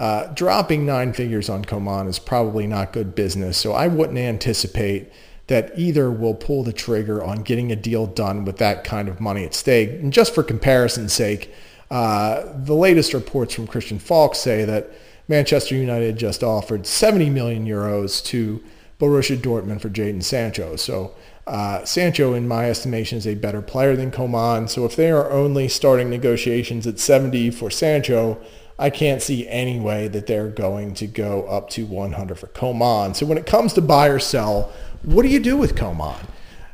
uh, 0.00 0.26
dropping 0.32 0.84
nine 0.84 1.12
figures 1.12 1.48
on 1.48 1.64
Coman 1.64 2.08
is 2.08 2.18
probably 2.18 2.66
not 2.66 2.92
good 2.92 3.14
business, 3.14 3.56
so 3.58 3.72
I 3.72 3.86
wouldn't 3.86 4.18
anticipate 4.18 5.12
that 5.46 5.78
either 5.78 6.10
will 6.10 6.34
pull 6.34 6.64
the 6.64 6.72
trigger 6.72 7.22
on 7.22 7.42
getting 7.42 7.70
a 7.70 7.76
deal 7.76 8.06
done 8.06 8.44
with 8.44 8.56
that 8.56 8.82
kind 8.82 9.08
of 9.08 9.20
money 9.20 9.44
at 9.44 9.54
stake. 9.54 9.90
And 9.90 10.12
just 10.12 10.34
for 10.34 10.42
comparison's 10.42 11.12
sake, 11.12 11.52
uh, 11.90 12.44
the 12.56 12.74
latest 12.74 13.12
reports 13.14 13.54
from 13.54 13.66
Christian 13.66 13.98
Falk 13.98 14.34
say 14.34 14.64
that 14.64 14.90
Manchester 15.28 15.74
United 15.74 16.16
just 16.16 16.42
offered 16.42 16.86
70 16.86 17.30
million 17.30 17.66
euros 17.66 18.24
to 18.26 18.62
Borussia 18.98 19.36
Dortmund 19.36 19.80
for 19.80 19.90
Jadon 19.90 20.22
Sancho. 20.22 20.76
So 20.76 21.14
Uh, 21.46 21.84
Sancho, 21.84 22.32
in 22.32 22.46
my 22.46 22.70
estimation, 22.70 23.18
is 23.18 23.26
a 23.26 23.34
better 23.34 23.60
player 23.60 23.96
than 23.96 24.12
Coman. 24.12 24.68
So 24.68 24.84
if 24.84 24.94
they 24.94 25.10
are 25.10 25.32
only 25.32 25.68
starting 25.68 26.08
negotiations 26.08 26.86
at 26.86 27.00
70 27.00 27.50
for 27.50 27.70
Sancho, 27.70 28.38
I 28.80 28.90
can't 28.90 29.20
see 29.20 29.46
any 29.46 29.78
way 29.78 30.08
that 30.08 30.26
they're 30.26 30.48
going 30.48 30.94
to 30.94 31.06
go 31.06 31.44
up 31.44 31.68
to 31.70 31.84
100 31.84 32.38
for 32.38 32.46
Coman. 32.48 33.14
So 33.14 33.26
when 33.26 33.36
it 33.36 33.44
comes 33.44 33.74
to 33.74 33.82
buy 33.82 34.08
or 34.08 34.18
sell, 34.18 34.72
what 35.02 35.22
do 35.22 35.28
you 35.28 35.38
do 35.38 35.56
with 35.56 35.76
Coman? 35.76 36.26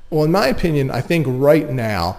Well, 0.08 0.24
in 0.24 0.30
my 0.30 0.46
opinion, 0.46 0.90
I 0.90 1.00
think 1.00 1.26
right 1.28 1.68
now 1.68 2.16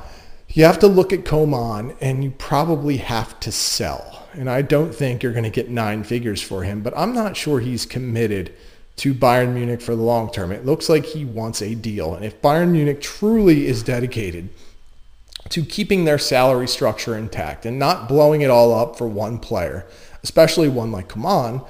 you 0.49 0.65
have 0.65 0.79
to 0.79 0.87
look 0.87 1.13
at 1.13 1.23
Coman 1.23 1.95
and 2.01 2.21
you 2.21 2.31
probably 2.31 2.97
have 2.97 3.39
to 3.39 3.51
sell. 3.51 4.27
And 4.33 4.49
I 4.49 4.61
don't 4.61 4.93
think 4.93 5.23
you're 5.23 5.31
going 5.31 5.45
to 5.45 5.49
get 5.49 5.69
nine 5.69 6.03
figures 6.03 6.41
for 6.41 6.63
him, 6.63 6.81
but 6.81 6.95
I'm 6.97 7.13
not 7.13 7.37
sure 7.37 7.61
he's 7.61 7.85
committed 7.85 8.53
to 8.97 9.13
Bayern 9.13 9.53
Munich 9.53 9.81
for 9.81 9.95
the 9.95 10.01
long 10.01 10.31
term. 10.31 10.51
It 10.51 10.65
looks 10.65 10.89
like 10.89 11.05
he 11.05 11.23
wants 11.23 11.61
a 11.61 11.75
deal. 11.75 12.13
And 12.13 12.25
if 12.25 12.41
Bayern 12.41 12.71
Munich 12.71 12.99
truly 12.99 13.67
is 13.67 13.83
dedicated 13.83 14.49
to 15.49 15.63
keeping 15.63 16.05
their 16.05 16.17
salary 16.17 16.67
structure 16.67 17.15
intact 17.15 17.65
and 17.65 17.79
not 17.79 18.07
blowing 18.07 18.41
it 18.41 18.49
all 18.49 18.73
up 18.73 18.97
for 18.97 19.07
one 19.07 19.39
player, 19.39 19.85
especially 20.23 20.67
one 20.69 20.91
like 20.91 21.07
Coman, 21.07 21.61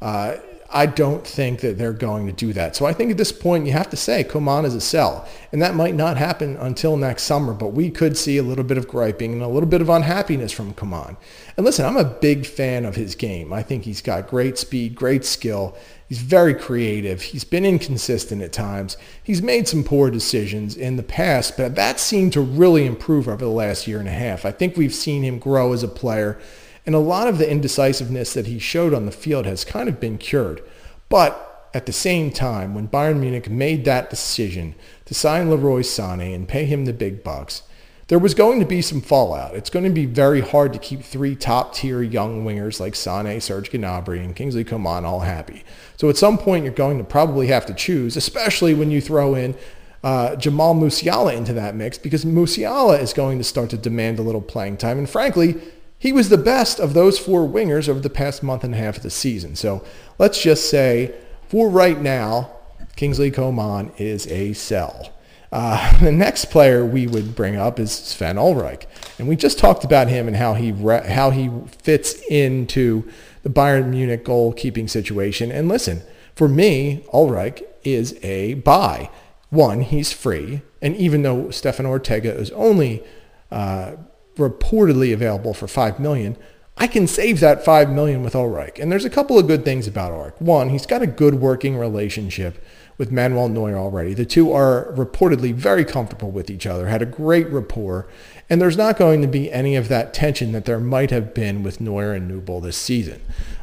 uh, 0.00 0.36
I 0.70 0.86
don't 0.86 1.26
think 1.26 1.60
that 1.60 1.78
they're 1.78 1.92
going 1.92 2.26
to 2.26 2.32
do 2.32 2.52
that. 2.52 2.74
So 2.74 2.86
I 2.86 2.92
think 2.92 3.10
at 3.10 3.16
this 3.16 3.32
point 3.32 3.66
you 3.66 3.72
have 3.72 3.90
to 3.90 3.96
say 3.96 4.24
Coman 4.24 4.64
is 4.64 4.74
a 4.74 4.80
sell. 4.80 5.28
And 5.52 5.62
that 5.62 5.74
might 5.74 5.94
not 5.94 6.16
happen 6.16 6.56
until 6.56 6.96
next 6.96 7.22
summer, 7.22 7.54
but 7.54 7.68
we 7.68 7.90
could 7.90 8.16
see 8.16 8.36
a 8.36 8.42
little 8.42 8.64
bit 8.64 8.78
of 8.78 8.88
griping 8.88 9.32
and 9.32 9.42
a 9.42 9.48
little 9.48 9.68
bit 9.68 9.80
of 9.80 9.88
unhappiness 9.88 10.52
from 10.52 10.74
Coman. 10.74 11.16
And 11.56 11.64
listen, 11.64 11.86
I'm 11.86 11.96
a 11.96 12.04
big 12.04 12.46
fan 12.46 12.84
of 12.84 12.96
his 12.96 13.14
game. 13.14 13.52
I 13.52 13.62
think 13.62 13.84
he's 13.84 14.02
got 14.02 14.28
great 14.28 14.58
speed, 14.58 14.94
great 14.94 15.24
skill. 15.24 15.76
He's 16.08 16.20
very 16.20 16.54
creative. 16.54 17.22
He's 17.22 17.44
been 17.44 17.64
inconsistent 17.64 18.42
at 18.42 18.52
times. 18.52 18.96
He's 19.22 19.42
made 19.42 19.66
some 19.66 19.82
poor 19.82 20.10
decisions 20.10 20.76
in 20.76 20.96
the 20.96 21.02
past, 21.02 21.56
but 21.56 21.74
that 21.74 21.98
seemed 21.98 22.32
to 22.34 22.40
really 22.40 22.86
improve 22.86 23.28
over 23.28 23.44
the 23.44 23.50
last 23.50 23.86
year 23.86 23.98
and 23.98 24.08
a 24.08 24.12
half. 24.12 24.44
I 24.44 24.52
think 24.52 24.76
we've 24.76 24.94
seen 24.94 25.22
him 25.22 25.38
grow 25.38 25.72
as 25.72 25.82
a 25.82 25.88
player 25.88 26.38
and 26.86 26.94
a 26.94 27.00
lot 27.00 27.28
of 27.28 27.38
the 27.38 27.50
indecisiveness 27.50 28.32
that 28.32 28.46
he 28.46 28.58
showed 28.58 28.94
on 28.94 29.04
the 29.04 29.12
field 29.12 29.44
has 29.44 29.64
kind 29.64 29.88
of 29.88 30.00
been 30.00 30.16
cured. 30.16 30.62
But 31.08 31.70
at 31.74 31.84
the 31.84 31.92
same 31.92 32.30
time, 32.30 32.74
when 32.74 32.88
Bayern 32.88 33.18
Munich 33.18 33.50
made 33.50 33.84
that 33.84 34.08
decision 34.08 34.74
to 35.04 35.14
sign 35.14 35.50
Leroy 35.50 35.80
Sané 35.80 36.34
and 36.34 36.48
pay 36.48 36.64
him 36.64 36.84
the 36.84 36.92
big 36.92 37.22
bucks, 37.22 37.64
there 38.08 38.20
was 38.20 38.34
going 38.34 38.60
to 38.60 38.66
be 38.66 38.80
some 38.80 39.00
fallout. 39.00 39.56
It's 39.56 39.68
going 39.68 39.84
to 39.84 39.90
be 39.90 40.06
very 40.06 40.40
hard 40.40 40.72
to 40.72 40.78
keep 40.78 41.02
three 41.02 41.34
top-tier 41.34 42.02
young 42.02 42.44
wingers 42.44 42.78
like 42.78 42.94
Sané, 42.94 43.42
Serge 43.42 43.70
Gnabry, 43.70 44.24
and 44.24 44.36
Kingsley 44.36 44.62
Coman 44.62 45.04
all 45.04 45.20
happy. 45.20 45.64
So 45.96 46.08
at 46.08 46.16
some 46.16 46.38
point, 46.38 46.64
you're 46.64 46.72
going 46.72 46.98
to 46.98 47.04
probably 47.04 47.48
have 47.48 47.66
to 47.66 47.74
choose, 47.74 48.16
especially 48.16 48.74
when 48.74 48.92
you 48.92 49.00
throw 49.00 49.34
in 49.34 49.56
uh, 50.04 50.36
Jamal 50.36 50.76
Musiala 50.76 51.36
into 51.36 51.52
that 51.54 51.74
mix, 51.74 51.98
because 51.98 52.24
Musiala 52.24 53.00
is 53.00 53.12
going 53.12 53.38
to 53.38 53.44
start 53.44 53.70
to 53.70 53.76
demand 53.76 54.20
a 54.20 54.22
little 54.22 54.40
playing 54.40 54.76
time. 54.76 54.98
And 54.98 55.10
frankly, 55.10 55.56
he 55.98 56.12
was 56.12 56.28
the 56.28 56.38
best 56.38 56.78
of 56.78 56.94
those 56.94 57.18
four 57.18 57.48
wingers 57.48 57.88
over 57.88 58.00
the 58.00 58.10
past 58.10 58.42
month 58.42 58.64
and 58.64 58.74
a 58.74 58.78
half 58.78 58.98
of 58.98 59.02
the 59.02 59.10
season. 59.10 59.56
So 59.56 59.84
let's 60.18 60.40
just 60.40 60.68
say 60.68 61.14
for 61.48 61.68
right 61.68 62.00
now, 62.00 62.50
Kingsley 62.96 63.30
Coman 63.30 63.92
is 63.98 64.26
a 64.26 64.52
sell. 64.52 65.12
Uh, 65.52 65.98
the 66.02 66.12
next 66.12 66.46
player 66.46 66.84
we 66.84 67.06
would 67.06 67.34
bring 67.34 67.56
up 67.56 67.78
is 67.78 67.92
Sven 67.92 68.36
Ulreich, 68.36 68.86
and 69.18 69.28
we 69.28 69.36
just 69.36 69.58
talked 69.58 69.84
about 69.84 70.08
him 70.08 70.26
and 70.26 70.36
how 70.36 70.54
he 70.54 70.72
re- 70.72 71.06
how 71.06 71.30
he 71.30 71.50
fits 71.82 72.14
into 72.28 73.08
the 73.42 73.50
Bayern 73.50 73.88
Munich 73.88 74.24
goalkeeping 74.24 74.90
situation. 74.90 75.52
And 75.52 75.68
listen, 75.68 76.02
for 76.34 76.48
me, 76.48 77.04
Ulreich 77.12 77.62
is 77.84 78.18
a 78.22 78.54
buy. 78.54 79.08
One, 79.50 79.80
he's 79.82 80.12
free, 80.12 80.62
and 80.82 80.96
even 80.96 81.22
though 81.22 81.50
Stefan 81.50 81.86
Ortega 81.86 82.34
is 82.34 82.50
only 82.50 83.04
uh, 83.50 83.92
reportedly 84.36 85.12
available 85.12 85.52
for 85.52 85.66
five 85.66 85.98
million, 86.00 86.36
I 86.78 86.86
can 86.86 87.06
save 87.06 87.40
that 87.40 87.64
five 87.64 87.90
million 87.90 88.22
with 88.22 88.34
Ulreich. 88.34 88.78
And 88.78 88.92
there's 88.92 89.04
a 89.04 89.10
couple 89.10 89.38
of 89.38 89.46
good 89.46 89.64
things 89.64 89.86
about 89.86 90.12
Ulreich. 90.12 90.40
One, 90.40 90.68
he's 90.68 90.86
got 90.86 91.02
a 91.02 91.06
good 91.06 91.36
working 91.36 91.76
relationship 91.76 92.62
with 92.98 93.12
Manuel 93.12 93.48
Neuer 93.48 93.76
already. 93.76 94.14
The 94.14 94.24
two 94.24 94.52
are 94.52 94.92
reportedly 94.92 95.52
very 95.52 95.84
comfortable 95.84 96.30
with 96.30 96.50
each 96.50 96.66
other, 96.66 96.86
had 96.86 97.02
a 97.02 97.06
great 97.06 97.48
rapport, 97.50 98.06
and 98.48 98.60
there's 98.60 98.76
not 98.76 98.96
going 98.96 99.20
to 99.22 99.28
be 99.28 99.52
any 99.52 99.76
of 99.76 99.88
that 99.88 100.14
tension 100.14 100.52
that 100.52 100.64
there 100.64 100.78
might 100.78 101.10
have 101.10 101.34
been 101.34 101.62
with 101.62 101.80
Neuer 101.80 102.12
and 102.14 102.30
Nubel 102.30 102.62
this 102.62 102.76
season. 102.76 103.20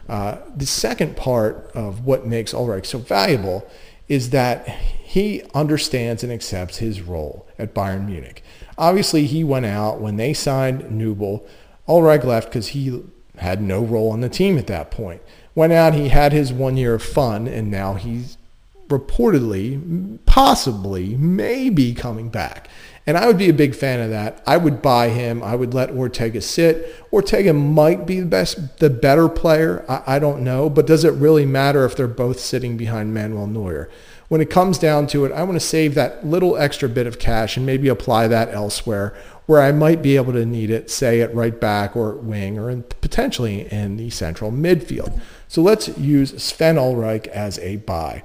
Uh, 0.08 0.38
the 0.56 0.66
second 0.66 1.16
part 1.16 1.72
of 1.74 2.06
what 2.06 2.28
makes 2.28 2.54
Ulreich 2.54 2.86
so 2.86 3.00
valuable 3.00 3.68
is 4.08 4.32
that 4.32 4.68
he 4.68 5.42
understands 5.54 6.24
and 6.24 6.32
accepts 6.32 6.78
his 6.78 7.02
role 7.02 7.48
at 7.58 7.74
Bayern 7.74 8.06
Munich. 8.06 8.44
Obviously, 8.78 9.26
he 9.26 9.44
went 9.44 9.66
out 9.66 10.02
when 10.02 10.18
they 10.18 10.34
signed 10.34 10.84
Nubel. 10.84 11.46
Ulreich 11.88 12.24
left 12.24 12.50
because 12.50 12.70
he 12.70 13.04
had 13.38 13.62
no 13.62 13.82
role 13.82 14.12
on 14.12 14.22
the 14.22 14.30
team 14.30 14.58
at 14.58 14.68
that 14.68 14.92
point. 14.92 15.22
Went 15.56 15.74
out, 15.74 15.94
he 15.94 16.10
had 16.10 16.34
his 16.34 16.52
one 16.52 16.78
year 16.78 16.96
of 16.96 17.04
fun, 17.04 17.48
and 17.48 17.70
now 17.70 17.94
he's 17.94 18.38
reportedly, 18.88 20.20
possibly, 20.26 21.16
maybe 21.16 21.94
coming 21.94 22.30
back. 22.30 22.68
And 23.06 23.18
I 23.18 23.28
would 23.28 23.38
be 23.38 23.50
a 23.50 23.54
big 23.54 23.76
fan 23.76 24.00
of 24.00 24.10
that. 24.12 24.42
I 24.48 24.56
would 24.56 24.82
buy 24.82 25.10
him. 25.10 25.44
I 25.44 25.56
would 25.56 25.74
let 25.74 25.92
Ortega 25.92 26.40
sit. 26.40 26.96
Ortega 27.12 27.54
might 27.54 28.06
be 28.06 28.22
the 28.22 28.26
best, 28.26 28.80
the 28.80 28.90
better 28.90 29.28
player. 29.28 29.84
I, 29.90 30.16
I 30.16 30.20
don't 30.20 30.42
know. 30.42 30.70
But 30.70 30.88
does 30.88 31.04
it 31.04 31.12
really 31.12 31.46
matter 31.46 31.84
if 31.86 31.98
they're 31.98 32.08
both 32.08 32.40
sitting 32.40 32.78
behind 32.78 33.14
Manuel 33.14 33.48
Neuer? 33.48 33.90
When 34.34 34.42
it 34.42 34.50
comes 34.50 34.80
down 34.80 35.06
to 35.06 35.26
it, 35.26 35.32
I 35.32 35.44
want 35.44 35.58
to 35.58 35.66
save 35.66 35.94
that 35.94 36.26
little 36.26 36.58
extra 36.58 36.90
bit 36.90 37.06
of 37.06 37.20
cash 37.20 37.56
and 37.56 37.68
maybe 37.68 37.88
apply 37.88 38.28
that 38.30 38.50
elsewhere 38.50 39.16
where 39.46 39.62
I 39.62 39.72
might 39.72 40.02
be 40.02 40.16
able 40.16 40.34
to 40.34 40.44
need 40.44 40.72
it, 40.72 40.90
say 40.90 41.22
at 41.22 41.36
right 41.36 41.62
back 41.62 41.96
or 41.96 42.16
at 42.16 42.24
wing 42.24 42.58
or 42.58 42.72
in, 42.72 42.82
potentially 42.82 43.72
in 43.72 43.98
the 43.98 44.10
central 44.10 44.52
midfield. 44.52 45.22
So 45.48 45.62
let's 45.62 45.96
use 46.00 46.42
Sven 46.42 46.78
Ulreich 46.78 47.28
as 47.28 47.60
a 47.60 47.76
buy. 47.76 48.24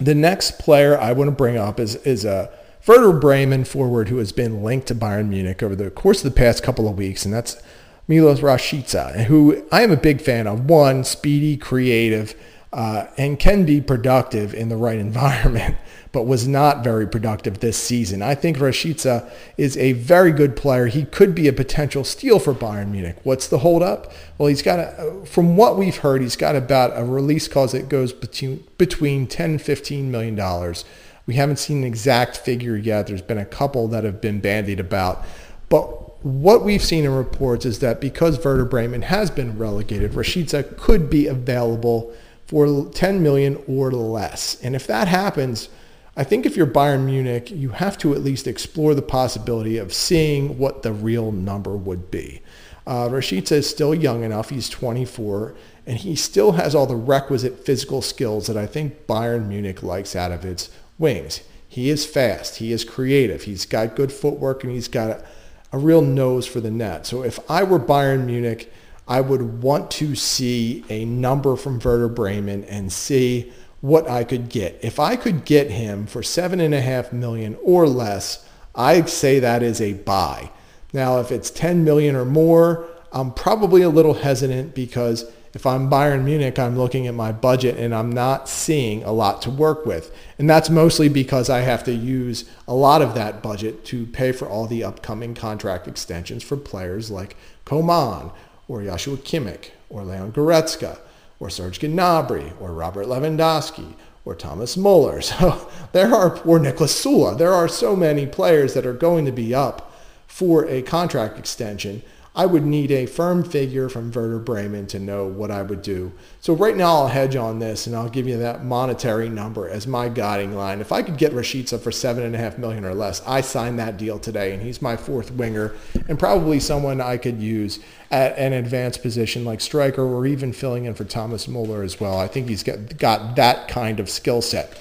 The 0.00 0.14
next 0.14 0.58
player 0.58 0.98
I 0.98 1.12
want 1.12 1.28
to 1.28 1.36
bring 1.36 1.58
up 1.58 1.78
is, 1.78 1.96
is 1.96 2.24
a 2.24 2.50
Werder 2.86 3.12
Bremen 3.12 3.64
forward 3.64 4.08
who 4.08 4.16
has 4.16 4.32
been 4.32 4.62
linked 4.62 4.86
to 4.86 4.94
Bayern 4.94 5.28
Munich 5.28 5.62
over 5.62 5.76
the 5.76 5.90
course 5.90 6.24
of 6.24 6.32
the 6.32 6.38
past 6.38 6.62
couple 6.62 6.88
of 6.88 6.96
weeks, 6.96 7.26
and 7.26 7.34
that's 7.34 7.62
Milos 8.08 8.40
Rashica, 8.40 9.24
who 9.24 9.66
I 9.70 9.82
am 9.82 9.90
a 9.90 9.98
big 9.98 10.22
fan 10.22 10.46
of. 10.46 10.64
One, 10.64 11.04
speedy, 11.04 11.58
creative, 11.58 12.34
uh, 12.74 13.06
and 13.16 13.38
can 13.38 13.64
be 13.64 13.80
productive 13.80 14.52
in 14.52 14.68
the 14.68 14.76
right 14.76 14.98
environment, 14.98 15.76
but 16.12 16.24
was 16.24 16.48
not 16.48 16.82
very 16.82 17.06
productive 17.06 17.60
this 17.60 17.76
season. 17.76 18.20
I 18.20 18.34
think 18.34 18.56
Rashica 18.58 19.30
is 19.56 19.76
a 19.76 19.92
very 19.92 20.32
good 20.32 20.56
player. 20.56 20.86
He 20.86 21.04
could 21.04 21.36
be 21.36 21.46
a 21.46 21.52
potential 21.52 22.02
steal 22.02 22.40
for 22.40 22.52
Bayern 22.52 22.90
Munich. 22.90 23.16
What's 23.22 23.46
the 23.46 23.58
holdup? 23.58 24.12
Well, 24.38 24.48
he's 24.48 24.60
got, 24.60 24.80
a, 24.80 25.22
from 25.24 25.56
what 25.56 25.78
we've 25.78 25.98
heard, 25.98 26.20
he's 26.20 26.34
got 26.34 26.56
about 26.56 26.90
a 26.98 27.04
release 27.04 27.46
clause 27.46 27.70
that 27.72 27.88
goes 27.88 28.12
between, 28.12 28.64
between 28.76 29.28
10 29.28 29.50
and 29.52 29.62
15 29.62 30.10
million 30.10 30.34
dollars. 30.34 30.84
We 31.26 31.34
haven't 31.34 31.60
seen 31.60 31.78
an 31.78 31.84
exact 31.84 32.36
figure 32.36 32.76
yet. 32.76 33.06
There's 33.06 33.22
been 33.22 33.38
a 33.38 33.46
couple 33.46 33.86
that 33.88 34.02
have 34.02 34.20
been 34.20 34.40
bandied 34.40 34.80
about. 34.80 35.24
But 35.68 36.24
what 36.24 36.64
we've 36.64 36.82
seen 36.82 37.04
in 37.04 37.12
reports 37.12 37.64
is 37.64 37.78
that 37.78 38.00
because 38.00 38.44
Werder 38.44 38.64
Bremen 38.64 39.02
has 39.02 39.30
been 39.30 39.56
relegated, 39.56 40.12
Rashica 40.12 40.76
could 40.76 41.08
be 41.08 41.28
available 41.28 42.12
for 42.46 42.90
10 42.90 43.22
million 43.22 43.62
or 43.66 43.90
less. 43.90 44.60
And 44.62 44.74
if 44.74 44.86
that 44.86 45.08
happens, 45.08 45.68
I 46.16 46.24
think 46.24 46.46
if 46.46 46.56
you're 46.56 46.66
Bayern 46.66 47.04
Munich, 47.06 47.50
you 47.50 47.70
have 47.70 47.98
to 47.98 48.14
at 48.14 48.22
least 48.22 48.46
explore 48.46 48.94
the 48.94 49.02
possibility 49.02 49.78
of 49.78 49.92
seeing 49.92 50.58
what 50.58 50.82
the 50.82 50.92
real 50.92 51.32
number 51.32 51.76
would 51.76 52.10
be. 52.10 52.40
Uh, 52.86 53.08
Rashica 53.08 53.52
is 53.52 53.68
still 53.68 53.94
young 53.94 54.22
enough. 54.22 54.50
He's 54.50 54.68
24, 54.68 55.54
and 55.86 55.98
he 55.98 56.14
still 56.14 56.52
has 56.52 56.74
all 56.74 56.86
the 56.86 56.96
requisite 56.96 57.64
physical 57.64 58.02
skills 58.02 58.46
that 58.46 58.56
I 58.56 58.66
think 58.66 59.06
Bayern 59.06 59.48
Munich 59.48 59.82
likes 59.82 60.14
out 60.14 60.32
of 60.32 60.44
its 60.44 60.70
wings. 60.98 61.40
He 61.66 61.90
is 61.90 62.06
fast. 62.06 62.56
He 62.56 62.72
is 62.72 62.84
creative. 62.84 63.42
He's 63.42 63.66
got 63.66 63.96
good 63.96 64.12
footwork, 64.12 64.62
and 64.62 64.72
he's 64.72 64.86
got 64.86 65.10
a, 65.10 65.24
a 65.72 65.78
real 65.78 66.02
nose 66.02 66.46
for 66.46 66.60
the 66.60 66.70
net. 66.70 67.06
So 67.06 67.24
if 67.24 67.40
I 67.50 67.64
were 67.64 67.80
Bayern 67.80 68.26
Munich, 68.26 68.72
I 69.06 69.20
would 69.20 69.62
want 69.62 69.90
to 69.92 70.14
see 70.14 70.84
a 70.88 71.04
number 71.04 71.56
from 71.56 71.78
Werder 71.78 72.08
Bremen 72.08 72.64
and 72.64 72.92
see 72.92 73.52
what 73.80 74.08
I 74.08 74.24
could 74.24 74.48
get. 74.48 74.78
If 74.82 74.98
I 74.98 75.16
could 75.16 75.44
get 75.44 75.70
him 75.70 76.06
for 76.06 76.22
seven 76.22 76.60
and 76.60 76.74
a 76.74 76.80
half 76.80 77.12
million 77.12 77.58
or 77.62 77.86
less, 77.86 78.48
I'd 78.74 79.10
say 79.10 79.40
that 79.40 79.62
is 79.62 79.80
a 79.80 79.92
buy. 79.92 80.50
Now, 80.94 81.20
if 81.20 81.30
it's 81.30 81.50
10 81.50 81.84
million 81.84 82.16
or 82.16 82.24
more, 82.24 82.86
I'm 83.12 83.32
probably 83.32 83.82
a 83.82 83.90
little 83.90 84.14
hesitant 84.14 84.74
because 84.74 85.30
if 85.52 85.66
I'm 85.66 85.88
Bayern 85.90 86.24
Munich, 86.24 86.58
I'm 86.58 86.76
looking 86.76 87.06
at 87.06 87.14
my 87.14 87.30
budget 87.30 87.76
and 87.76 87.94
I'm 87.94 88.10
not 88.10 88.48
seeing 88.48 89.04
a 89.04 89.12
lot 89.12 89.42
to 89.42 89.50
work 89.50 89.86
with. 89.86 90.12
And 90.38 90.50
that's 90.50 90.70
mostly 90.70 91.08
because 91.08 91.48
I 91.48 91.60
have 91.60 91.84
to 91.84 91.92
use 91.92 92.44
a 92.66 92.74
lot 92.74 93.02
of 93.02 93.14
that 93.14 93.42
budget 93.42 93.84
to 93.86 94.06
pay 94.06 94.32
for 94.32 94.48
all 94.48 94.66
the 94.66 94.82
upcoming 94.82 95.34
contract 95.34 95.86
extensions 95.86 96.42
for 96.42 96.56
players 96.56 97.10
like 97.10 97.36
Coman 97.64 98.32
or 98.68 98.82
Joshua 98.82 99.16
Kimmich, 99.16 99.70
or 99.88 100.04
Leon 100.04 100.32
Goretzka, 100.32 100.98
or 101.40 101.50
Serge 101.50 101.80
Gnabry, 101.80 102.52
or 102.60 102.72
Robert 102.72 103.06
Lewandowski, 103.06 103.94
or 104.24 104.34
Thomas 104.34 104.76
Muller. 104.76 105.20
So 105.22 105.70
there 105.92 106.14
are, 106.14 106.36
or 106.42 106.58
Niklas 106.58 106.94
Süle. 107.04 107.36
There 107.36 107.52
are 107.52 107.68
so 107.68 107.94
many 107.94 108.26
players 108.26 108.74
that 108.74 108.86
are 108.86 108.94
going 108.94 109.24
to 109.26 109.32
be 109.32 109.54
up 109.54 109.92
for 110.26 110.66
a 110.66 110.82
contract 110.82 111.38
extension 111.38 112.02
I 112.36 112.46
would 112.46 112.66
need 112.66 112.90
a 112.90 113.06
firm 113.06 113.44
figure 113.44 113.88
from 113.88 114.10
Werder 114.10 114.40
Bremen 114.40 114.88
to 114.88 114.98
know 114.98 115.24
what 115.24 115.52
I 115.52 115.62
would 115.62 115.82
do. 115.82 116.10
So 116.40 116.52
right 116.52 116.76
now 116.76 116.96
I'll 116.96 117.06
hedge 117.06 117.36
on 117.36 117.60
this 117.60 117.86
and 117.86 117.94
I'll 117.94 118.08
give 118.08 118.26
you 118.26 118.38
that 118.38 118.64
monetary 118.64 119.28
number 119.28 119.68
as 119.68 119.86
my 119.86 120.08
guiding 120.08 120.56
line. 120.56 120.80
If 120.80 120.90
I 120.90 121.02
could 121.02 121.16
get 121.16 121.32
Rashica 121.32 121.78
for 121.80 121.92
seven 121.92 122.24
and 122.24 122.34
a 122.34 122.38
half 122.38 122.58
million 122.58 122.84
or 122.84 122.92
less, 122.92 123.22
I 123.24 123.40
sign 123.40 123.76
that 123.76 123.98
deal 123.98 124.18
today 124.18 124.52
and 124.52 124.60
he's 124.60 124.82
my 124.82 124.96
fourth 124.96 125.30
winger 125.30 125.76
and 126.08 126.18
probably 126.18 126.58
someone 126.58 127.00
I 127.00 127.18
could 127.18 127.40
use 127.40 127.78
at 128.10 128.36
an 128.36 128.52
advanced 128.52 129.02
position 129.02 129.44
like 129.44 129.60
striker 129.60 130.02
or 130.02 130.26
even 130.26 130.52
filling 130.52 130.86
in 130.86 130.94
for 130.94 131.04
Thomas 131.04 131.46
Muller 131.46 131.84
as 131.84 132.00
well. 132.00 132.18
I 132.18 132.26
think 132.26 132.48
he's 132.48 132.64
got, 132.64 132.98
got 132.98 133.36
that 133.36 133.68
kind 133.68 134.00
of 134.00 134.10
skill 134.10 134.42
set. 134.42 134.76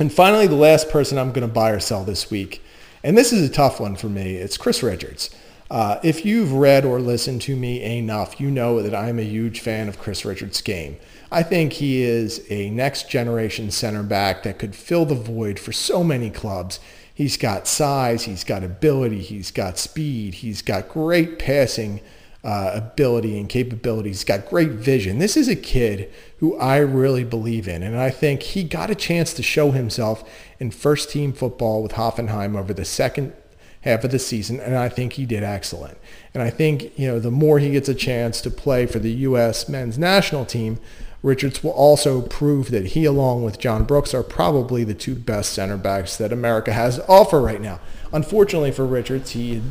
And 0.00 0.12
finally, 0.12 0.48
the 0.48 0.56
last 0.56 0.90
person 0.90 1.18
I'm 1.18 1.32
going 1.32 1.46
to 1.46 1.52
buy 1.52 1.70
or 1.70 1.80
sell 1.80 2.04
this 2.04 2.30
week, 2.32 2.64
and 3.04 3.16
this 3.16 3.32
is 3.32 3.48
a 3.48 3.52
tough 3.52 3.78
one 3.78 3.94
for 3.94 4.08
me, 4.08 4.34
it's 4.34 4.56
Chris 4.56 4.82
Richards. 4.82 5.30
Uh, 5.70 5.98
if 6.02 6.24
you've 6.24 6.52
read 6.52 6.84
or 6.84 6.98
listened 6.98 7.42
to 7.42 7.54
me 7.54 7.82
enough, 7.98 8.40
you 8.40 8.50
know 8.50 8.82
that 8.82 8.94
I'm 8.94 9.18
a 9.18 9.22
huge 9.22 9.60
fan 9.60 9.88
of 9.88 9.98
Chris 9.98 10.24
Richards' 10.24 10.62
game. 10.62 10.96
I 11.30 11.42
think 11.42 11.74
he 11.74 12.02
is 12.02 12.44
a 12.48 12.70
next 12.70 13.10
generation 13.10 13.70
center 13.70 14.02
back 14.02 14.44
that 14.44 14.58
could 14.58 14.74
fill 14.74 15.04
the 15.04 15.14
void 15.14 15.58
for 15.58 15.72
so 15.72 16.02
many 16.02 16.30
clubs. 16.30 16.80
He's 17.12 17.36
got 17.36 17.66
size, 17.66 18.22
he's 18.22 18.44
got 18.44 18.64
ability, 18.64 19.20
he's 19.20 19.50
got 19.50 19.76
speed, 19.76 20.34
he's 20.34 20.62
got 20.62 20.88
great 20.88 21.38
passing 21.38 22.00
uh, 22.44 22.70
ability 22.74 23.38
and 23.38 23.48
capability. 23.48 24.08
He's 24.10 24.24
got 24.24 24.48
great 24.48 24.70
vision. 24.70 25.18
This 25.18 25.36
is 25.36 25.48
a 25.48 25.56
kid 25.56 26.10
who 26.38 26.56
I 26.56 26.78
really 26.78 27.24
believe 27.24 27.68
in, 27.68 27.82
and 27.82 27.96
I 27.96 28.10
think 28.10 28.42
he 28.42 28.62
got 28.62 28.90
a 28.90 28.94
chance 28.94 29.34
to 29.34 29.42
show 29.42 29.72
himself 29.72 30.28
in 30.58 30.70
first 30.70 31.10
team 31.10 31.32
football 31.32 31.82
with 31.82 31.92
Hoffenheim 31.92 32.56
over 32.56 32.72
the 32.72 32.84
second 32.84 33.32
half 33.82 34.04
of 34.04 34.10
the 34.10 34.18
season, 34.18 34.60
and 34.60 34.76
I 34.76 34.88
think 34.88 35.14
he 35.14 35.26
did 35.26 35.42
excellent. 35.42 35.98
And 36.34 36.42
I 36.42 36.50
think, 36.50 36.98
you 36.98 37.08
know, 37.08 37.18
the 37.18 37.30
more 37.30 37.58
he 37.58 37.70
gets 37.70 37.88
a 37.88 37.94
chance 37.94 38.40
to 38.42 38.50
play 38.50 38.86
for 38.86 38.98
the 38.98 39.10
U.S. 39.10 39.68
men's 39.68 39.98
national 39.98 40.44
team, 40.44 40.78
Richards 41.22 41.64
will 41.64 41.72
also 41.72 42.22
prove 42.22 42.70
that 42.70 42.88
he, 42.88 43.04
along 43.04 43.44
with 43.44 43.58
John 43.58 43.84
Brooks, 43.84 44.14
are 44.14 44.22
probably 44.22 44.84
the 44.84 44.94
two 44.94 45.14
best 45.14 45.52
center 45.52 45.76
backs 45.76 46.16
that 46.16 46.32
America 46.32 46.72
has 46.72 46.96
to 46.96 47.06
offer 47.08 47.40
right 47.40 47.60
now. 47.60 47.80
Unfortunately 48.12 48.70
for 48.70 48.86
Richards, 48.86 49.30
he 49.30 49.62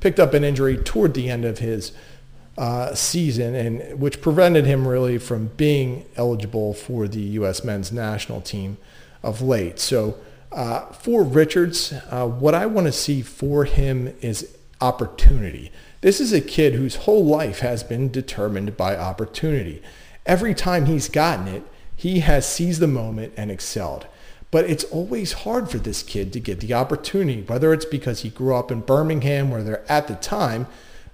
picked 0.00 0.18
up 0.18 0.34
an 0.34 0.42
injury 0.44 0.76
toward 0.76 1.14
the 1.14 1.30
end 1.30 1.44
of 1.44 1.58
his 1.58 1.92
uh, 2.58 2.94
season, 2.94 3.54
and 3.54 4.00
which 4.00 4.20
prevented 4.20 4.64
him 4.64 4.88
really 4.88 5.18
from 5.18 5.48
being 5.56 6.06
eligible 6.16 6.74
for 6.74 7.06
the 7.06 7.20
U.S. 7.20 7.62
men's 7.62 7.92
national 7.92 8.40
team 8.40 8.78
of 9.22 9.42
late. 9.42 9.78
So 9.78 10.16
uh, 10.56 10.86
for 10.86 11.22
Richards, 11.22 11.92
uh, 12.10 12.26
what 12.26 12.54
I 12.54 12.64
want 12.64 12.86
to 12.86 12.92
see 12.92 13.20
for 13.20 13.66
him 13.66 14.16
is 14.22 14.56
opportunity. 14.80 15.70
This 16.00 16.18
is 16.18 16.32
a 16.32 16.40
kid 16.40 16.72
whose 16.72 16.96
whole 16.96 17.24
life 17.24 17.58
has 17.60 17.82
been 17.82 18.10
determined 18.10 18.74
by 18.74 18.96
opportunity. 18.96 19.82
Every 20.24 20.54
time 20.54 20.86
he's 20.86 21.10
gotten 21.10 21.46
it, 21.46 21.62
he 21.94 22.20
has 22.20 22.48
seized 22.48 22.80
the 22.80 22.86
moment 22.86 23.34
and 23.36 23.50
excelled. 23.50 24.06
But 24.50 24.64
it's 24.70 24.84
always 24.84 25.32
hard 25.32 25.70
for 25.70 25.78
this 25.78 26.02
kid 26.02 26.32
to 26.32 26.40
get 26.40 26.60
the 26.60 26.72
opportunity, 26.72 27.42
whether 27.42 27.74
it's 27.74 27.84
because 27.84 28.20
he 28.20 28.30
grew 28.30 28.54
up 28.54 28.70
in 28.70 28.80
Birmingham 28.80 29.50
where 29.50 29.62
there 29.62 29.84
at 29.90 30.08
the 30.08 30.14
time, 30.14 30.66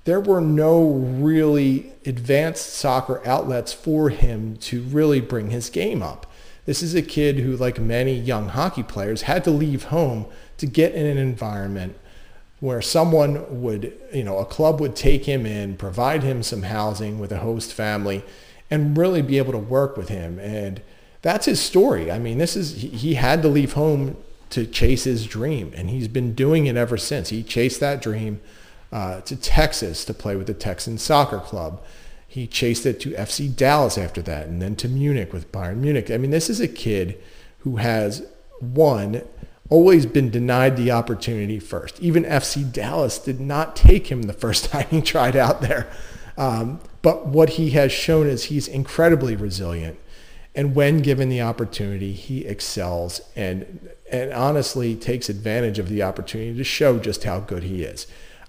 there 0.04 0.20
were 0.20 0.40
no 0.40 0.88
really 0.88 1.92
advanced 2.06 2.74
soccer 2.74 3.20
outlets 3.26 3.72
for 3.72 4.10
him 4.10 4.56
to 4.58 4.82
really 4.82 5.20
bring 5.20 5.50
his 5.50 5.68
game 5.68 6.00
up. 6.00 6.26
This 6.64 6.82
is 6.82 6.94
a 6.94 7.02
kid 7.02 7.38
who, 7.38 7.56
like 7.56 7.80
many 7.80 8.14
young 8.14 8.48
hockey 8.48 8.82
players, 8.82 9.22
had 9.22 9.42
to 9.44 9.50
leave 9.50 9.84
home 9.84 10.26
to 10.58 10.66
get 10.66 10.94
in 10.94 11.06
an 11.06 11.18
environment 11.18 11.96
where 12.60 12.80
someone 12.80 13.60
would, 13.60 13.92
you 14.12 14.22
know, 14.22 14.38
a 14.38 14.44
club 14.44 14.80
would 14.80 14.94
take 14.94 15.24
him 15.24 15.44
in, 15.44 15.76
provide 15.76 16.22
him 16.22 16.42
some 16.42 16.62
housing 16.62 17.18
with 17.18 17.32
a 17.32 17.38
host 17.38 17.72
family, 17.72 18.22
and 18.70 18.96
really 18.96 19.20
be 19.20 19.38
able 19.38 19.50
to 19.50 19.58
work 19.58 19.96
with 19.96 20.08
him. 20.08 20.38
And 20.38 20.80
that's 21.22 21.46
his 21.46 21.60
story. 21.60 22.12
I 22.12 22.20
mean, 22.20 22.38
this 22.38 22.56
is, 22.56 22.74
he 22.74 23.14
had 23.14 23.42
to 23.42 23.48
leave 23.48 23.72
home 23.72 24.16
to 24.50 24.64
chase 24.64 25.04
his 25.04 25.26
dream, 25.26 25.72
and 25.74 25.90
he's 25.90 26.06
been 26.06 26.34
doing 26.34 26.66
it 26.66 26.76
ever 26.76 26.96
since. 26.96 27.30
He 27.30 27.42
chased 27.42 27.80
that 27.80 28.00
dream 28.00 28.40
uh, 28.92 29.22
to 29.22 29.34
Texas 29.34 30.04
to 30.04 30.14
play 30.14 30.36
with 30.36 30.46
the 30.46 30.54
Texan 30.54 30.98
Soccer 30.98 31.40
Club. 31.40 31.82
He 32.32 32.46
chased 32.46 32.86
it 32.86 32.98
to 33.00 33.10
FC 33.10 33.54
Dallas 33.54 33.98
after 33.98 34.22
that 34.22 34.46
and 34.46 34.62
then 34.62 34.74
to 34.76 34.88
Munich 34.88 35.34
with 35.34 35.52
Bayern 35.52 35.76
Munich. 35.76 36.10
I 36.10 36.16
mean, 36.16 36.30
this 36.30 36.48
is 36.48 36.62
a 36.62 36.66
kid 36.66 37.22
who 37.58 37.76
has, 37.76 38.26
one, 38.58 39.20
always 39.68 40.06
been 40.06 40.30
denied 40.30 40.78
the 40.78 40.90
opportunity 40.90 41.58
first. 41.58 42.00
Even 42.00 42.24
FC 42.24 42.72
Dallas 42.72 43.18
did 43.18 43.38
not 43.38 43.76
take 43.76 44.06
him 44.10 44.22
the 44.22 44.32
first 44.32 44.64
time 44.70 44.86
he 44.88 45.02
tried 45.02 45.36
out 45.36 45.60
there. 45.60 45.92
Um, 46.38 46.80
but 47.02 47.26
what 47.26 47.50
he 47.50 47.72
has 47.72 47.92
shown 47.92 48.26
is 48.26 48.44
he's 48.44 48.66
incredibly 48.66 49.36
resilient. 49.36 49.98
And 50.54 50.74
when 50.74 51.02
given 51.02 51.28
the 51.28 51.42
opportunity, 51.42 52.14
he 52.14 52.46
excels 52.46 53.20
and, 53.36 53.90
and 54.10 54.32
honestly 54.32 54.96
takes 54.96 55.28
advantage 55.28 55.78
of 55.78 55.90
the 55.90 56.02
opportunity 56.02 56.56
to 56.56 56.64
show 56.64 56.98
just 56.98 57.24
how 57.24 57.40
good 57.40 57.64
he 57.64 57.82
is. 57.82 58.06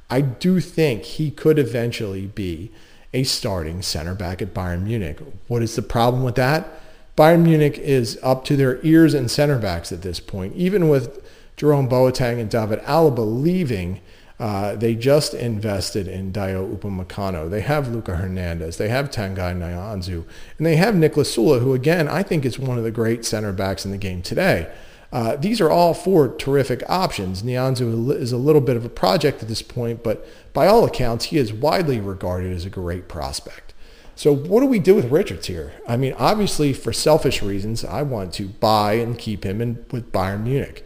I 0.09 0.21
do 0.21 0.61
think 0.61 1.03
he 1.03 1.31
could 1.31 1.59
eventually 1.59 2.27
be 2.27 2.71
a 3.13 3.23
starting 3.23 3.81
center 3.81 4.15
back 4.15 4.41
at 4.41 4.53
Bayern 4.53 4.83
Munich. 4.83 5.19
What 5.47 5.61
is 5.61 5.75
the 5.75 5.81
problem 5.81 6.23
with 6.23 6.35
that? 6.35 6.67
Bayern 7.15 7.43
Munich 7.43 7.77
is 7.77 8.19
up 8.23 8.43
to 8.45 8.55
their 8.55 8.83
ears 8.83 9.13
in 9.13 9.27
center 9.27 9.59
backs 9.59 9.91
at 9.91 10.01
this 10.01 10.19
point. 10.19 10.55
Even 10.55 10.89
with 10.89 11.23
Jerome 11.55 11.87
Boateng 11.87 12.39
and 12.39 12.49
David 12.49 12.79
Alaba 12.81 13.19
leaving, 13.19 14.01
uh, 14.39 14.75
they 14.75 14.95
just 14.95 15.35
invested 15.35 16.07
in 16.07 16.33
Dayot 16.33 16.75
Upamecano. 16.75 17.49
They 17.49 17.61
have 17.61 17.87
Luca 17.89 18.15
Hernandez. 18.15 18.77
They 18.77 18.89
have 18.89 19.11
Tanguy 19.11 19.55
Nianzou. 19.55 20.25
And 20.57 20.65
they 20.65 20.75
have 20.77 20.95
Niklas 20.95 21.37
Süle, 21.37 21.61
who, 21.61 21.73
again, 21.73 22.07
I 22.07 22.23
think 22.23 22.43
is 22.45 22.57
one 22.57 22.79
of 22.79 22.83
the 22.83 22.91
great 22.91 23.25
center 23.25 23.53
backs 23.53 23.85
in 23.85 23.91
the 23.91 23.97
game 23.97 24.23
today. 24.23 24.73
Uh, 25.13 25.35
these 25.35 25.61
are 25.61 25.69
all 25.69 25.93
four 25.93 26.35
terrific 26.37 26.81
options. 26.89 27.43
Nianzou 27.43 28.11
is 28.19 28.31
a 28.31 28.37
little 28.37 28.61
bit 28.61 28.75
of 28.75 28.83
a 28.83 28.89
project 28.89 29.43
at 29.43 29.47
this 29.47 29.61
point, 29.61 30.03
but 30.03 30.27
by 30.53 30.65
all 30.65 30.83
accounts, 30.83 31.25
he 31.25 31.37
is 31.37 31.53
widely 31.53 31.99
regarded 31.99 32.51
as 32.51 32.65
a 32.65 32.69
great 32.69 33.07
prospect. 33.07 33.75
So 34.15 34.33
what 34.33 34.61
do 34.61 34.65
we 34.65 34.79
do 34.79 34.95
with 34.95 35.11
Richards 35.11 35.45
here? 35.45 35.73
I 35.87 35.97
mean, 35.97 36.13
obviously, 36.17 36.73
for 36.73 36.91
selfish 36.91 37.43
reasons, 37.43 37.85
I 37.85 38.01
want 38.01 38.33
to 38.33 38.47
buy 38.47 38.93
and 38.93 39.17
keep 39.17 39.43
him 39.43 39.61
in, 39.61 39.85
with 39.91 40.11
Bayern 40.11 40.43
Munich. 40.43 40.83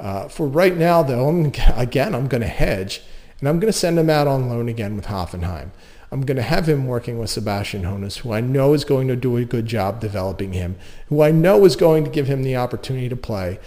Uh, 0.00 0.28
for 0.28 0.46
right 0.46 0.76
now, 0.76 1.02
though, 1.02 1.28
I'm, 1.28 1.52
again, 1.74 2.14
I'm 2.14 2.28
going 2.28 2.42
to 2.42 2.48
hedge, 2.48 3.02
and 3.40 3.48
I'm 3.48 3.60
going 3.60 3.72
to 3.72 3.78
send 3.78 3.98
him 3.98 4.08
out 4.08 4.26
on 4.26 4.48
loan 4.48 4.70
again 4.70 4.96
with 4.96 5.06
Hoffenheim. 5.06 5.70
I'm 6.10 6.22
going 6.22 6.36
to 6.36 6.42
have 6.42 6.68
him 6.68 6.86
working 6.86 7.18
with 7.18 7.30
Sebastian 7.30 7.82
Hoeneß, 7.82 8.18
who 8.18 8.32
I 8.32 8.40
know 8.40 8.74
is 8.74 8.84
going 8.84 9.08
to 9.08 9.16
do 9.16 9.36
a 9.36 9.44
good 9.44 9.66
job 9.66 10.00
developing 10.00 10.52
him, 10.52 10.76
who 11.08 11.22
I 11.22 11.30
know 11.30 11.64
is 11.64 11.76
going 11.76 12.04
to 12.04 12.10
give 12.10 12.26
him 12.26 12.42
the 12.42 12.56
opportunity 12.56 13.08
to 13.08 13.16
play. 13.16 13.58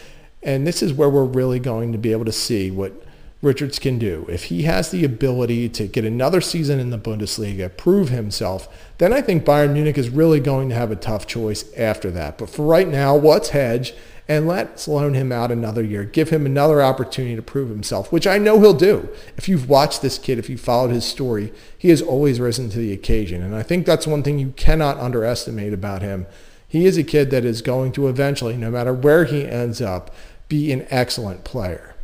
And 0.41 0.65
this 0.65 0.81
is 0.81 0.93
where 0.93 1.09
we're 1.09 1.25
really 1.25 1.59
going 1.59 1.91
to 1.91 1.97
be 1.97 2.11
able 2.11 2.25
to 2.25 2.31
see 2.31 2.71
what 2.71 2.93
Richards 3.41 3.79
can 3.79 3.97
do. 3.99 4.25
If 4.29 4.45
he 4.45 4.63
has 4.63 4.91
the 4.91 5.05
ability 5.05 5.69
to 5.69 5.87
get 5.87 6.03
another 6.03 6.41
season 6.41 6.79
in 6.79 6.89
the 6.89 6.97
Bundesliga, 6.97 7.75
prove 7.75 8.09
himself, 8.09 8.67
then 8.97 9.13
I 9.13 9.21
think 9.21 9.45
Bayern 9.45 9.73
Munich 9.73 9.97
is 9.97 10.09
really 10.09 10.41
going 10.41 10.69
to 10.69 10.75
have 10.75 10.91
a 10.91 10.97
tough 10.97 11.25
choice 11.25 11.71
after 11.77 12.11
that. 12.11 12.37
But 12.37 12.49
for 12.49 12.65
right 12.65 12.87
now, 12.87 13.15
what's 13.15 13.49
hedge? 13.49 13.93
And 14.29 14.47
let's 14.47 14.87
loan 14.87 15.15
him 15.15 15.31
out 15.31 15.51
another 15.51 15.83
year. 15.83 16.03
Give 16.03 16.29
him 16.29 16.45
another 16.45 16.83
opportunity 16.83 17.35
to 17.35 17.41
prove 17.41 17.67
himself, 17.67 18.11
which 18.11 18.27
I 18.27 18.37
know 18.37 18.59
he'll 18.59 18.75
do. 18.75 19.09
If 19.35 19.49
you've 19.49 19.67
watched 19.67 20.03
this 20.03 20.19
kid, 20.19 20.37
if 20.37 20.51
you 20.51 20.57
followed 20.57 20.91
his 20.91 21.03
story, 21.03 21.51
he 21.75 21.89
has 21.89 21.99
always 21.99 22.39
risen 22.39 22.69
to 22.69 22.77
the 22.77 22.93
occasion. 22.93 23.41
And 23.41 23.55
I 23.55 23.63
think 23.63 23.87
that's 23.87 24.05
one 24.05 24.21
thing 24.21 24.37
you 24.37 24.53
cannot 24.55 24.99
underestimate 24.99 25.73
about 25.73 26.03
him. 26.03 26.27
He 26.67 26.85
is 26.85 26.95
a 26.95 27.03
kid 27.03 27.31
that 27.31 27.43
is 27.43 27.63
going 27.63 27.91
to 27.93 28.07
eventually, 28.07 28.55
no 28.55 28.69
matter 28.69 28.93
where 28.93 29.25
he 29.25 29.47
ends 29.47 29.81
up, 29.81 30.13
be 30.47 30.71
an 30.71 30.85
excellent 30.91 31.43
player. 31.43 31.95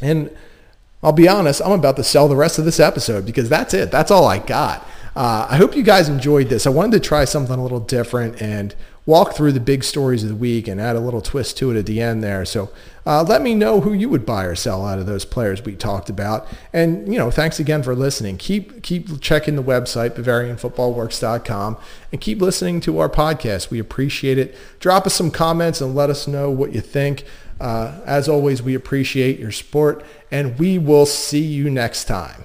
And 0.00 0.34
I'll 1.02 1.12
be 1.12 1.28
honest, 1.28 1.60
I'm 1.62 1.72
about 1.72 1.96
to 1.96 2.04
sell 2.04 2.28
the 2.28 2.36
rest 2.36 2.58
of 2.58 2.64
this 2.64 2.80
episode 2.80 3.26
because 3.26 3.50
that's 3.50 3.74
it. 3.74 3.90
That's 3.90 4.10
all 4.10 4.26
I 4.26 4.38
got. 4.38 4.80
Uh, 5.14 5.46
I 5.50 5.56
hope 5.56 5.76
you 5.76 5.82
guys 5.82 6.08
enjoyed 6.08 6.48
this. 6.48 6.66
I 6.66 6.70
wanted 6.70 6.92
to 6.92 7.00
try 7.06 7.26
something 7.26 7.58
a 7.58 7.62
little 7.62 7.80
different 7.80 8.40
and 8.40 8.74
walk 9.08 9.32
through 9.32 9.52
the 9.52 9.58
big 9.58 9.82
stories 9.82 10.22
of 10.22 10.28
the 10.28 10.34
week 10.34 10.68
and 10.68 10.78
add 10.78 10.94
a 10.94 11.00
little 11.00 11.22
twist 11.22 11.56
to 11.56 11.70
it 11.70 11.78
at 11.78 11.86
the 11.86 11.98
end 11.98 12.22
there. 12.22 12.44
So 12.44 12.70
uh, 13.06 13.22
let 13.22 13.40
me 13.40 13.54
know 13.54 13.80
who 13.80 13.94
you 13.94 14.06
would 14.10 14.26
buy 14.26 14.44
or 14.44 14.54
sell 14.54 14.84
out 14.84 14.98
of 14.98 15.06
those 15.06 15.24
players 15.24 15.64
we 15.64 15.76
talked 15.76 16.10
about. 16.10 16.46
And, 16.74 17.10
you 17.10 17.18
know, 17.18 17.30
thanks 17.30 17.58
again 17.58 17.82
for 17.82 17.94
listening. 17.94 18.36
Keep, 18.36 18.82
keep 18.82 19.22
checking 19.22 19.56
the 19.56 19.62
website, 19.62 20.10
BavarianFootballWorks.com, 20.10 21.78
and 22.12 22.20
keep 22.20 22.42
listening 22.42 22.82
to 22.82 22.98
our 22.98 23.08
podcast. 23.08 23.70
We 23.70 23.78
appreciate 23.78 24.36
it. 24.36 24.54
Drop 24.78 25.06
us 25.06 25.14
some 25.14 25.30
comments 25.30 25.80
and 25.80 25.94
let 25.94 26.10
us 26.10 26.28
know 26.28 26.50
what 26.50 26.74
you 26.74 26.82
think. 26.82 27.24
Uh, 27.58 27.98
as 28.04 28.28
always, 28.28 28.62
we 28.62 28.74
appreciate 28.74 29.38
your 29.38 29.52
support, 29.52 30.04
and 30.30 30.58
we 30.58 30.76
will 30.76 31.06
see 31.06 31.42
you 31.42 31.70
next 31.70 32.04
time. 32.04 32.44